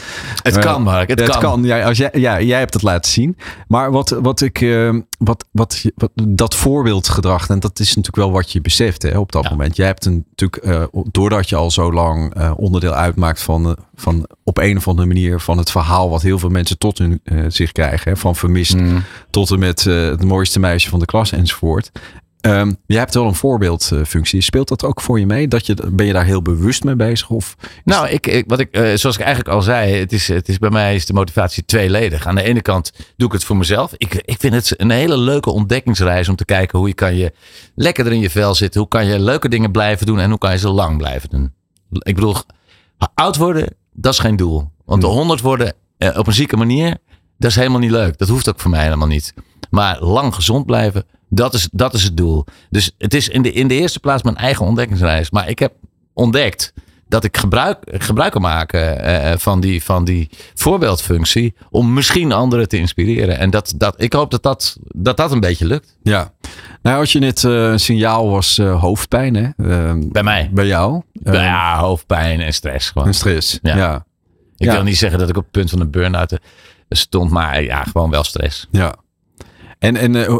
[0.42, 1.08] Het uh, kan, Mark.
[1.08, 1.62] Het, het kan.
[1.62, 3.36] Ja, als jij, ja, jij hebt het laten zien.
[3.68, 4.66] Maar wat, wat ik,
[5.18, 9.32] wat, wat, wat, dat voorbeeldgedrag, en dat is natuurlijk wel wat je beseft hè, op
[9.32, 9.76] dat moment.
[9.76, 14.76] Jij hebt een, natuurlijk, doordat je al zo lang onderdeel uitmaakt van, van op een
[14.76, 18.10] of andere manier van het verhaal wat heel veel mensen tot hun zich krijgen.
[18.10, 19.02] Hè, van vermist mm.
[19.30, 21.90] tot en met het mooiste meisje van de klas enzovoort.
[22.40, 24.40] Um, je hebt wel een voorbeeldfunctie.
[24.40, 25.48] Speelt dat ook voor je mee?
[25.48, 27.30] Dat je, ben je daar heel bewust mee bezig?
[27.30, 30.48] Of nou, ik, ik, wat ik, uh, zoals ik eigenlijk al zei, het is, het
[30.48, 32.26] is bij mij is de motivatie tweeledig.
[32.26, 33.92] Aan de ene kant doe ik het voor mezelf.
[33.96, 37.32] Ik, ik vind het een hele leuke ontdekkingsreis om te kijken hoe je kan je
[37.74, 38.80] lekkerder in je vel zitten.
[38.80, 41.52] Hoe kan je leuke dingen blijven doen en hoe kan je ze lang blijven doen.
[41.90, 42.36] Ik bedoel,
[43.14, 44.70] oud worden, dat is geen doel.
[44.84, 46.96] Want de 100 worden uh, op een zieke manier,
[47.38, 48.18] dat is helemaal niet leuk.
[48.18, 49.34] Dat hoeft ook voor mij helemaal niet.
[49.70, 52.44] Maar lang gezond blijven, dat is, dat is het doel.
[52.70, 55.30] Dus het is in de, in de eerste plaats mijn eigen ontdekkingsreis.
[55.30, 55.72] Maar ik heb
[56.12, 56.72] ontdekt
[57.08, 61.54] dat ik gebruik, gebruik kan maken uh, van, die, van die voorbeeldfunctie.
[61.70, 63.38] Om misschien anderen te inspireren.
[63.38, 65.96] En dat, dat, ik hoop dat dat, dat dat een beetje lukt.
[66.02, 66.32] Ja.
[66.82, 69.48] Nou, als je net uh, een signaal was uh, hoofdpijn, hè?
[70.08, 70.50] bij mij.
[70.52, 71.02] Bij jou.
[71.22, 73.06] ja, hoofdpijn en stress gewoon.
[73.06, 73.76] En stress, ja.
[73.76, 74.06] ja.
[74.56, 76.38] Ik wil niet zeggen dat ik op het punt van een burn-out
[76.88, 77.30] stond.
[77.30, 78.68] Maar ja, gewoon wel stress.
[78.70, 78.94] Ja.
[79.78, 80.38] En, en uh,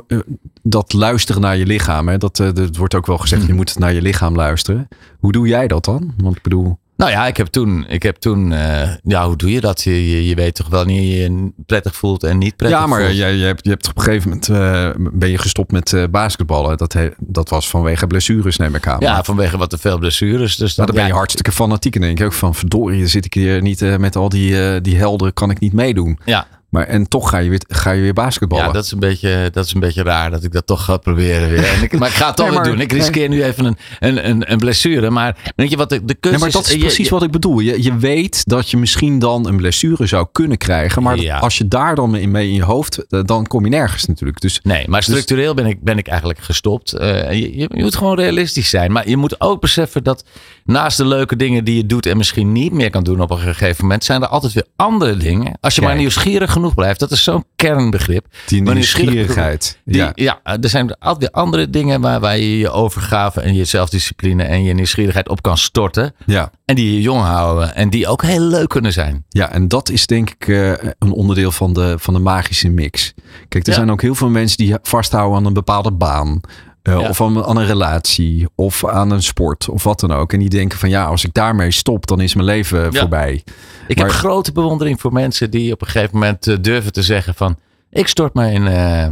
[0.63, 3.57] dat luisteren naar je lichaam, hè, dat, uh, dat wordt ook wel gezegd, je hmm.
[3.57, 4.89] moet naar je lichaam luisteren.
[5.19, 6.15] Hoe doe jij dat dan?
[6.17, 6.79] Want ik bedoel.
[6.99, 9.83] Nou ja, ik heb toen, ik heb toen uh, ja, hoe doe je dat?
[9.83, 12.87] Je, je, je, weet toch wel wanneer je je prettig voelt en niet prettig Ja,
[12.87, 15.93] maar je, je, hebt, je hebt op een gegeven moment, uh, ben je gestopt met
[15.93, 16.77] uh, basketballen.
[16.77, 19.01] Dat, he, dat was vanwege blessures, neem ik aan.
[19.01, 20.57] Ja, vanwege wat te veel blessures.
[20.57, 23.35] Dus dan, dan ben je hartstikke fanatiek en denk ik ook van, verdorie, zit ik
[23.35, 26.19] hier niet met al die, die helden, kan ik niet meedoen.
[26.25, 26.47] Ja.
[26.69, 28.67] Maar en toch ga je weer, ga je weer basketballen.
[28.67, 30.97] Ja, dat is, een beetje, dat is een beetje raar dat ik dat toch ga
[30.97, 31.65] proberen weer.
[31.65, 32.81] En ik, maar ik ga het toch nee, doen.
[32.81, 35.11] Ik riskeer nu even een, een, een, een, blessure.
[35.11, 37.59] Maar weet je wat de, de kunst nee, maar dat is, precies wat ik bedoel.
[37.59, 41.03] Je, je weet dat je misschien dan een blessure zou kunnen krijgen.
[41.03, 44.41] Maar als je daar dan mee in je hoofd, eh, dan kom je nergens natuurlijk.
[44.41, 46.95] Dus, nee, maar dus- structureel ben, ik, ben ik eigenlijk gestopt.
[46.95, 48.93] Uh, je, je, moet gewoon realistisch zijn.
[48.93, 50.25] Maar je moet ook beseffen dat
[50.65, 53.39] naast de leuke dingen die je doet en misschien niet meer kan doen op een
[53.39, 55.59] gegeven moment, zijn er altijd weer andere dingen.
[55.61, 57.01] Als je maar nieuwsgierig genoeg blijft.
[57.01, 58.27] Dat is zo'n kernbegrip.
[58.47, 59.79] Die nieuwsgierigheid.
[59.85, 60.13] Die, ja.
[60.15, 64.63] ja, er zijn altijd andere dingen waar, waar je je overgave en je zelfdiscipline en
[64.63, 66.15] je nieuwsgierigheid op kan storten.
[66.27, 66.51] Ja.
[66.65, 69.25] En die je jong houden en die ook heel leuk kunnen zijn.
[69.29, 73.15] Ja, en dat is denk ik uh, een onderdeel van de, van de magische mix.
[73.49, 76.41] Kijk, er zijn ook heel veel mensen die vasthouden aan een bepaalde baan.
[76.83, 78.47] Uh, Of aan, aan, een relatie.
[78.55, 79.69] Of aan een sport.
[79.69, 80.33] Of wat dan ook.
[80.33, 83.45] En die denken van ja, als ik daarmee stop, dan is mijn leven voorbij.
[83.87, 87.35] Ik heb grote bewondering voor mensen die op een gegeven moment uh, durven te zeggen
[87.35, 87.59] van
[87.91, 89.07] ik stort me in, uh,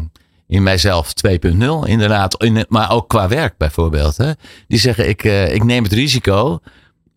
[0.46, 1.32] in mijzelf 2.0
[1.84, 2.42] inderdaad.
[2.42, 4.16] In, maar ook qua werk bijvoorbeeld.
[4.16, 4.32] Hè.
[4.68, 6.60] Die zeggen ik, ik neem het risico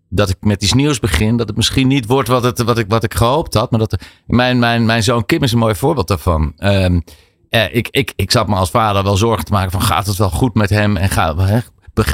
[0.09, 1.37] dat ik met iets nieuws begin.
[1.37, 3.71] Dat het misschien niet wordt wat, het, wat, ik, wat ik gehoopt had.
[3.71, 3.95] Maar dat
[4.25, 6.53] mijn, mijn, mijn zoon Kim is een mooi voorbeeld daarvan.
[6.57, 7.03] Um,
[7.49, 10.17] eh, ik, ik, ik zat me als vader wel zorgen te maken van gaat het
[10.17, 10.97] wel goed met hem?
[10.97, 11.59] En hè,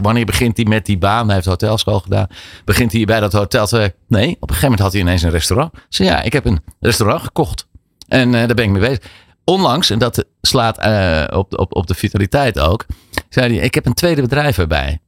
[0.01, 1.25] wanneer begint hij met die baan?
[1.25, 2.27] Hij heeft hotelschool gedaan.
[2.65, 3.67] Begint hij bij dat hotel?
[3.67, 5.73] Te, nee, op een gegeven moment had hij ineens een restaurant.
[5.89, 7.67] Ze ja, ik heb een restaurant gekocht.
[8.07, 9.01] En uh, daar ben ik mee bezig.
[9.43, 12.85] Onlangs, en dat slaat uh, op, op, op de vitaliteit ook,
[13.29, 14.99] zei hij, ik heb een tweede bedrijf erbij.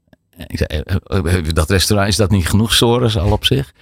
[0.48, 0.84] Ik zei,
[1.54, 3.74] dat restaurant, is dat niet genoeg sores al op zich?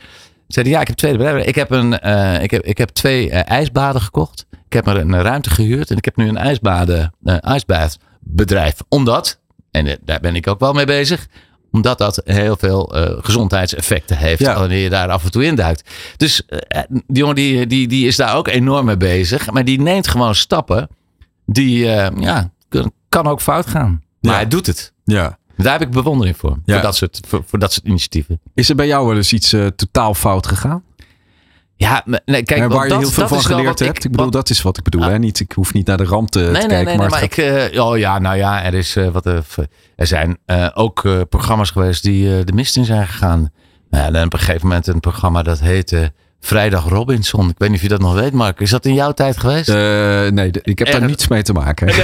[0.47, 1.45] Zei hij, ja, ik heb bedrijf.
[1.45, 4.45] Ik heb, een, uh, ik heb, ik heb twee ijsbaden gekocht.
[4.51, 8.75] Ik heb er een ruimte gehuurd en ik heb nu een ijsbaden, ijsbadbedrijf.
[8.89, 9.39] Omdat,
[9.71, 11.27] en daar ben ik ook wel mee bezig,
[11.71, 14.59] omdat dat heel veel uh, gezondheidseffecten heeft ja.
[14.59, 15.89] wanneer je daar af en toe induikt.
[16.17, 19.51] Dus uh, die jongen die, die, die is daar ook enorm mee bezig.
[19.51, 20.87] Maar die neemt gewoon stappen
[21.45, 22.51] die uh, ja,
[23.09, 24.03] kan ook fout gaan.
[24.21, 24.37] Maar ja.
[24.37, 24.93] hij doet het.
[25.03, 25.37] Ja.
[25.57, 26.57] Daar heb ik bewondering voor.
[26.65, 26.73] Ja.
[26.73, 28.39] Voor, dat soort, voor, voor, dat soort initiatieven.
[28.53, 30.83] Is er bij jou wel eens iets totaal fout gegaan?
[31.77, 33.97] Ja, nee, kijk, waar je dat, heel veel van geleerd hebt.
[33.97, 35.03] Ik, ik bedoel, dat is wat ik bedoel.
[35.03, 35.07] Ah.
[35.09, 35.19] hè?
[35.19, 36.85] Niet, ik hoef niet naar de rand te, nee, te nee, kijken.
[36.85, 39.25] Nee, maar, maar ik, uh, oh ja, nou ja, er is uh, wat.
[39.25, 40.37] Er zijn
[40.73, 43.51] ook programma's geweest die de mist in zijn gegaan.
[43.89, 46.13] Nou ja, dan op een gegeven moment een programma dat heette
[46.45, 47.49] Vrijdag Robinson.
[47.49, 48.59] Ik weet niet of je dat nog weet, Mark.
[48.59, 49.69] Is dat in jouw tijd geweest?
[49.69, 49.75] Uh,
[50.27, 51.87] nee, ik heb daar niets mee te maken.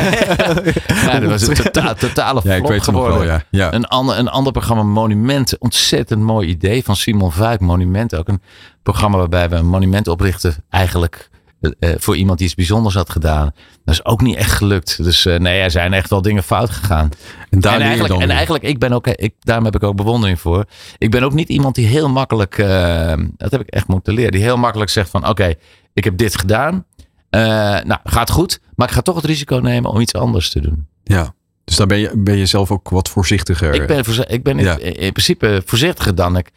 [1.06, 3.18] ja, dat was een tota totale flop ja, ik weet geworden.
[3.18, 3.44] Wel, ja.
[3.50, 3.74] Ja.
[3.74, 5.58] Een, ander, een ander programma, Monument.
[5.58, 7.60] Ontzettend mooi idee van Simon Vuik.
[7.60, 8.42] Monument, ook een
[8.84, 10.56] programma waarbij we een monument oprichten.
[10.70, 11.30] Eigenlijk
[11.62, 13.52] uh, voor iemand die iets bijzonders had gedaan.
[13.86, 15.04] Dat is ook niet echt gelukt.
[15.04, 17.10] Dus uh, nee, er zijn echt wel dingen fout gegaan.
[17.50, 20.40] En, daar en eigenlijk, en eigenlijk, ik ben ook, ik, daarom heb ik ook bewondering
[20.40, 20.66] voor.
[20.98, 24.32] Ik ben ook niet iemand die heel makkelijk, uh, dat heb ik echt moeten leren,
[24.32, 25.56] die heel makkelijk zegt van oké, okay,
[25.94, 26.86] ik heb dit gedaan.
[27.30, 30.88] nou, gaat goed, maar ik ga toch het risico nemen om iets anders te doen.
[31.04, 31.34] Ja.
[31.64, 33.74] Dus dan ben je, ben je zelf ook wat voorzichtiger.
[33.74, 34.78] Ik ben, ik ben ja.
[34.78, 36.52] in, in, principe voorzichtiger dan ik,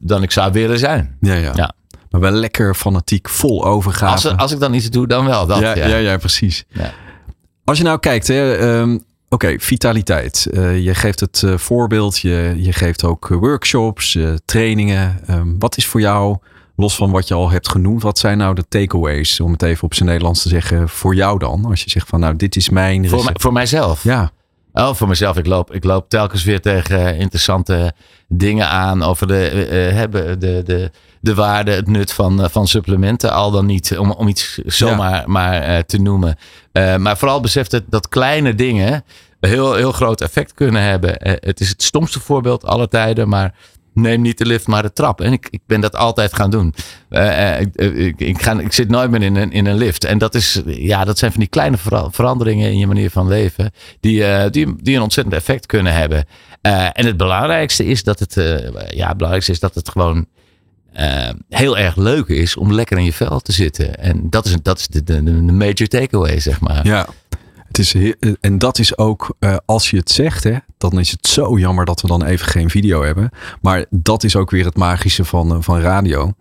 [0.00, 1.16] dan ik zou willen zijn.
[1.20, 1.52] Ja, ja.
[1.54, 1.74] ja.
[2.10, 4.28] Maar wel lekker fanatiek, vol overgave.
[4.28, 5.46] Als, als ik dan iets doe, dan wel.
[5.46, 5.96] Dat, ja, ja.
[5.96, 6.64] ja, precies.
[6.68, 6.92] Ja.
[7.64, 10.46] Als je nou kijkt, hè, um, oké, vitaliteit.
[10.50, 15.20] Uh, je geeft het uh, voorbeeld, je, je geeft ook workshops, uh, trainingen.
[15.30, 16.36] Um, wat is voor jou,
[16.76, 19.84] los van wat je al hebt genoemd, wat zijn nou de takeaways, om het even
[19.84, 21.64] op zijn Nederlands te zeggen, voor jou dan?
[21.64, 23.08] Als je zegt van, nou, dit is mijn.
[23.08, 24.04] Voor, mij, voor mijzelf?
[24.04, 24.30] Ja.
[24.78, 25.36] Oh, voor mezelf.
[25.36, 27.92] Ik loop, ik loop telkens weer tegen interessante
[28.28, 29.50] dingen aan over de,
[30.12, 33.32] uh, de, de, de waarde, het nut van, van supplementen.
[33.32, 36.36] Al dan niet om, om iets zomaar maar, te noemen.
[36.72, 39.04] Maar vooral beseft het dat kleine dingen
[39.40, 41.14] heel, heel groot effect kunnen hebben.
[41.20, 43.54] het is het stomste voorbeeld aller tijden, maar
[44.00, 45.20] neem niet de lift, maar de trap.
[45.20, 46.74] En ik, ik ben dat altijd gaan doen.
[47.10, 50.04] Uh, ik, ik, ik, ga, ik zit nooit meer in een, in een lift.
[50.04, 51.76] En dat, is, ja, dat zijn van die kleine
[52.10, 53.70] veranderingen in je manier van leven.
[54.00, 56.24] Die, uh, die, die een ontzettend effect kunnen hebben.
[56.92, 58.34] En het belangrijkste is dat het,
[58.90, 60.26] ja, belangrijkste is dat het gewoon
[61.48, 63.98] heel erg leuk is om lekker in je vel te zitten.
[63.98, 66.86] En dat is, dat is de, de, de major takeaway, zeg maar.
[66.86, 67.06] Ja.
[67.78, 71.26] Het is en dat is ook, uh, als je het zegt, hè, dan is het
[71.26, 73.30] zo jammer dat we dan even geen video hebben.
[73.60, 76.32] Maar dat is ook weer het magische van, uh, van radio.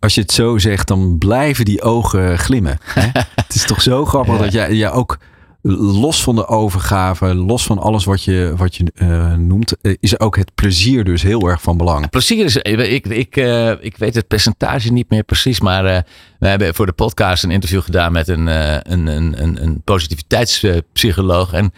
[0.00, 2.78] Als je het zo zegt, dan blijven die ogen glimmen.
[2.84, 3.08] Hè?
[3.34, 4.42] het is toch zo grappig ja.
[4.42, 5.18] dat jij ja, ook
[5.66, 10.36] los van de overgave, los van alles wat je, wat je uh, noemt, is ook
[10.36, 12.10] het plezier dus heel erg van belang.
[12.10, 15.98] plezier is, ik, ik, uh, ik weet het percentage niet meer precies, maar uh,
[16.38, 21.52] we hebben voor de podcast een interview gedaan met een, een, een, een, een positiviteitspsycholoog.
[21.52, 21.72] En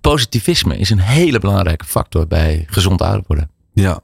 [0.00, 3.50] positivisme is een hele belangrijke factor bij gezond ouder worden.
[3.72, 4.00] Ja.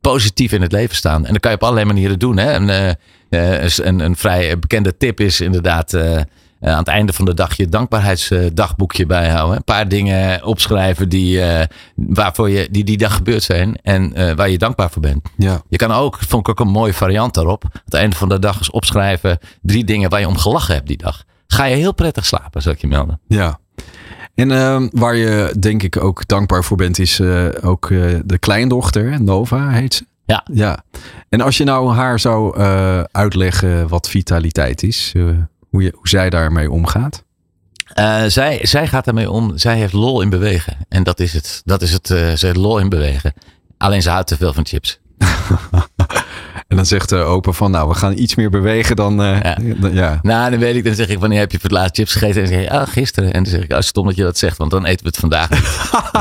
[0.00, 1.26] Positief in het leven staan.
[1.26, 2.36] En dat kan je op allerlei manieren doen.
[2.36, 2.54] Hè?
[2.54, 2.96] Een,
[3.86, 5.96] een, een vrij bekende tip is inderdaad
[6.60, 9.56] aan het einde van de dag je dankbaarheidsdagboekje bijhouden.
[9.56, 11.60] Een paar dingen opschrijven die, uh,
[11.94, 15.28] waarvoor je, die die dag gebeurd zijn en uh, waar je dankbaar voor bent.
[15.36, 15.62] Ja.
[15.68, 18.38] Je kan ook, vond ik ook een mooie variant daarop, aan het einde van de
[18.38, 21.24] dag eens opschrijven drie dingen waar je om gelachen hebt die dag.
[21.46, 23.20] Ga je heel prettig slapen, zal ik je melden.
[23.28, 23.58] Ja.
[24.34, 28.38] En uh, waar je denk ik ook dankbaar voor bent, is uh, ook uh, de
[28.38, 30.04] kleindochter, Nova heet ze.
[30.24, 30.46] Ja.
[30.52, 30.84] ja.
[31.28, 32.58] En als je nou haar zou
[33.12, 35.12] uitleggen wat vitaliteit is,
[35.70, 37.24] hoe, je, hoe zij daarmee omgaat?
[37.98, 39.58] Uh, zij, zij gaat ermee om.
[39.58, 40.76] Zij heeft lol in bewegen.
[40.88, 41.62] En dat is het.
[41.64, 42.10] Dat is het.
[42.10, 43.32] Uh, ze heeft lol in bewegen.
[43.78, 45.00] Alleen ze houdt te veel van chips.
[46.68, 49.56] en dan zegt de opa van, nou, we gaan iets meer bewegen dan, uh, ja.
[49.80, 50.18] Dan, ja.
[50.22, 52.42] Nou, dan weet ik, dan zeg ik, wanneer heb je voor het laatst chips gegeten?
[52.42, 53.32] En dan zeg je, ah, gisteren.
[53.32, 55.16] En dan zeg ik, oh, stom dat je dat zegt, want dan eten we het
[55.16, 55.50] vandaag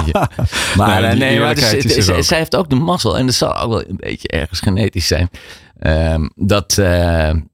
[0.06, 0.20] niet.
[0.78, 3.18] maar nee, nee maar het is, het is, zij heeft ook de mazzel.
[3.18, 5.30] En dat zal ook wel een beetje ergens genetisch zijn.
[5.80, 6.76] Ehm, dat,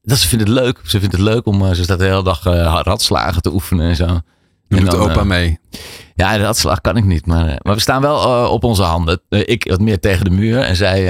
[0.01, 0.80] dat ze vindt het leuk.
[0.84, 2.43] Ze vindt het leuk om, ze staat de hele dag
[2.84, 4.19] radslagen te oefenen en zo.
[4.67, 5.59] Je doet opa mee.
[6.15, 7.26] Ja, de radslag kan ik niet.
[7.26, 9.21] Maar, maar we staan wel op onze handen.
[9.30, 10.59] ik wat meer tegen de muur.
[10.59, 11.03] En zij,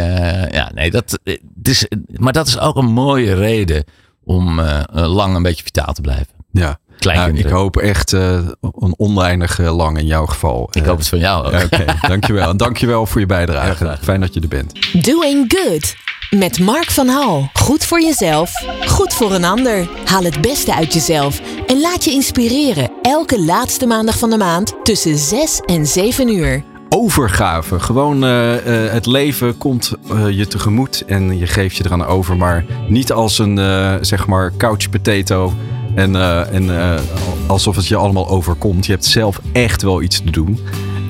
[0.51, 1.19] ja, nee, dat
[1.63, 3.83] is, maar dat is ook een mooie reden
[4.23, 4.61] om
[4.91, 6.35] lang een beetje vitaal te blijven.
[6.51, 6.79] Ja.
[6.99, 10.69] Nou, ik hoop echt uh, een oneindig eh, lang in jouw geval.
[10.71, 11.53] Ik hoop het van jou ook.
[11.53, 12.49] Oké, okay, dankjewel.
[12.49, 13.97] En dankjewel voor je bijdrage.
[14.01, 15.03] Fijn dat je er bent.
[15.03, 15.95] Doing Good.
[16.29, 17.49] Met Mark van Hal.
[17.53, 18.51] Goed voor jezelf,
[18.87, 19.87] goed voor een ander.
[20.05, 22.91] Haal het beste uit jezelf en laat je inspireren.
[23.01, 27.79] Elke laatste maandag van de maand tussen 6 en 7 uur overgave.
[27.79, 32.37] Gewoon uh, uh, het leven komt uh, je tegemoet en je geeft je eraan over.
[32.37, 33.57] Maar niet als een
[34.05, 35.53] zeg maar couch potato
[35.95, 36.15] en,
[36.51, 36.99] en
[37.47, 38.85] alsof het je allemaal overkomt.
[38.85, 40.59] Je hebt zelf echt wel iets te doen.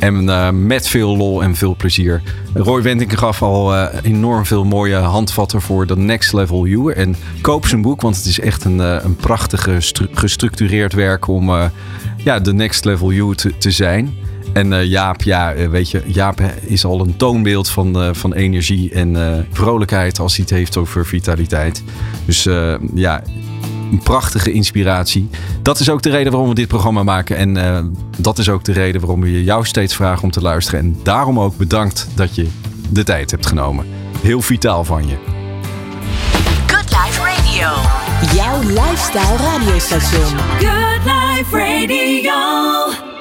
[0.05, 2.21] En uh, met veel lol en veel plezier.
[2.53, 6.93] Roy Wentink gaf al enorm veel mooie handvatten voor de Next Level You.
[6.93, 9.77] En koop zijn boek, want het is echt een, een prachtige
[10.11, 11.51] gestructureerd werk om
[12.17, 14.13] ja, de Next Level You te, te zijn.
[14.53, 20.19] En Jaap, ja, weet je, Jaap is al een toonbeeld van, van energie en vrolijkheid
[20.19, 21.83] als hij het heeft over vitaliteit.
[22.25, 22.47] Dus
[22.93, 23.21] ja,
[23.91, 25.29] een prachtige inspiratie.
[25.61, 27.37] Dat is ook de reden waarom we dit programma maken.
[27.37, 27.79] En uh,
[28.17, 30.79] dat is ook de reden waarom we jou steeds vragen om te luisteren.
[30.79, 32.47] En daarom ook bedankt dat je
[32.89, 33.85] de tijd hebt genomen.
[34.21, 35.15] Heel vitaal van je.
[36.67, 37.69] Good Life Radio.
[38.35, 40.39] Jouw lifestyle radiostation.
[40.59, 43.14] Good Life Radio.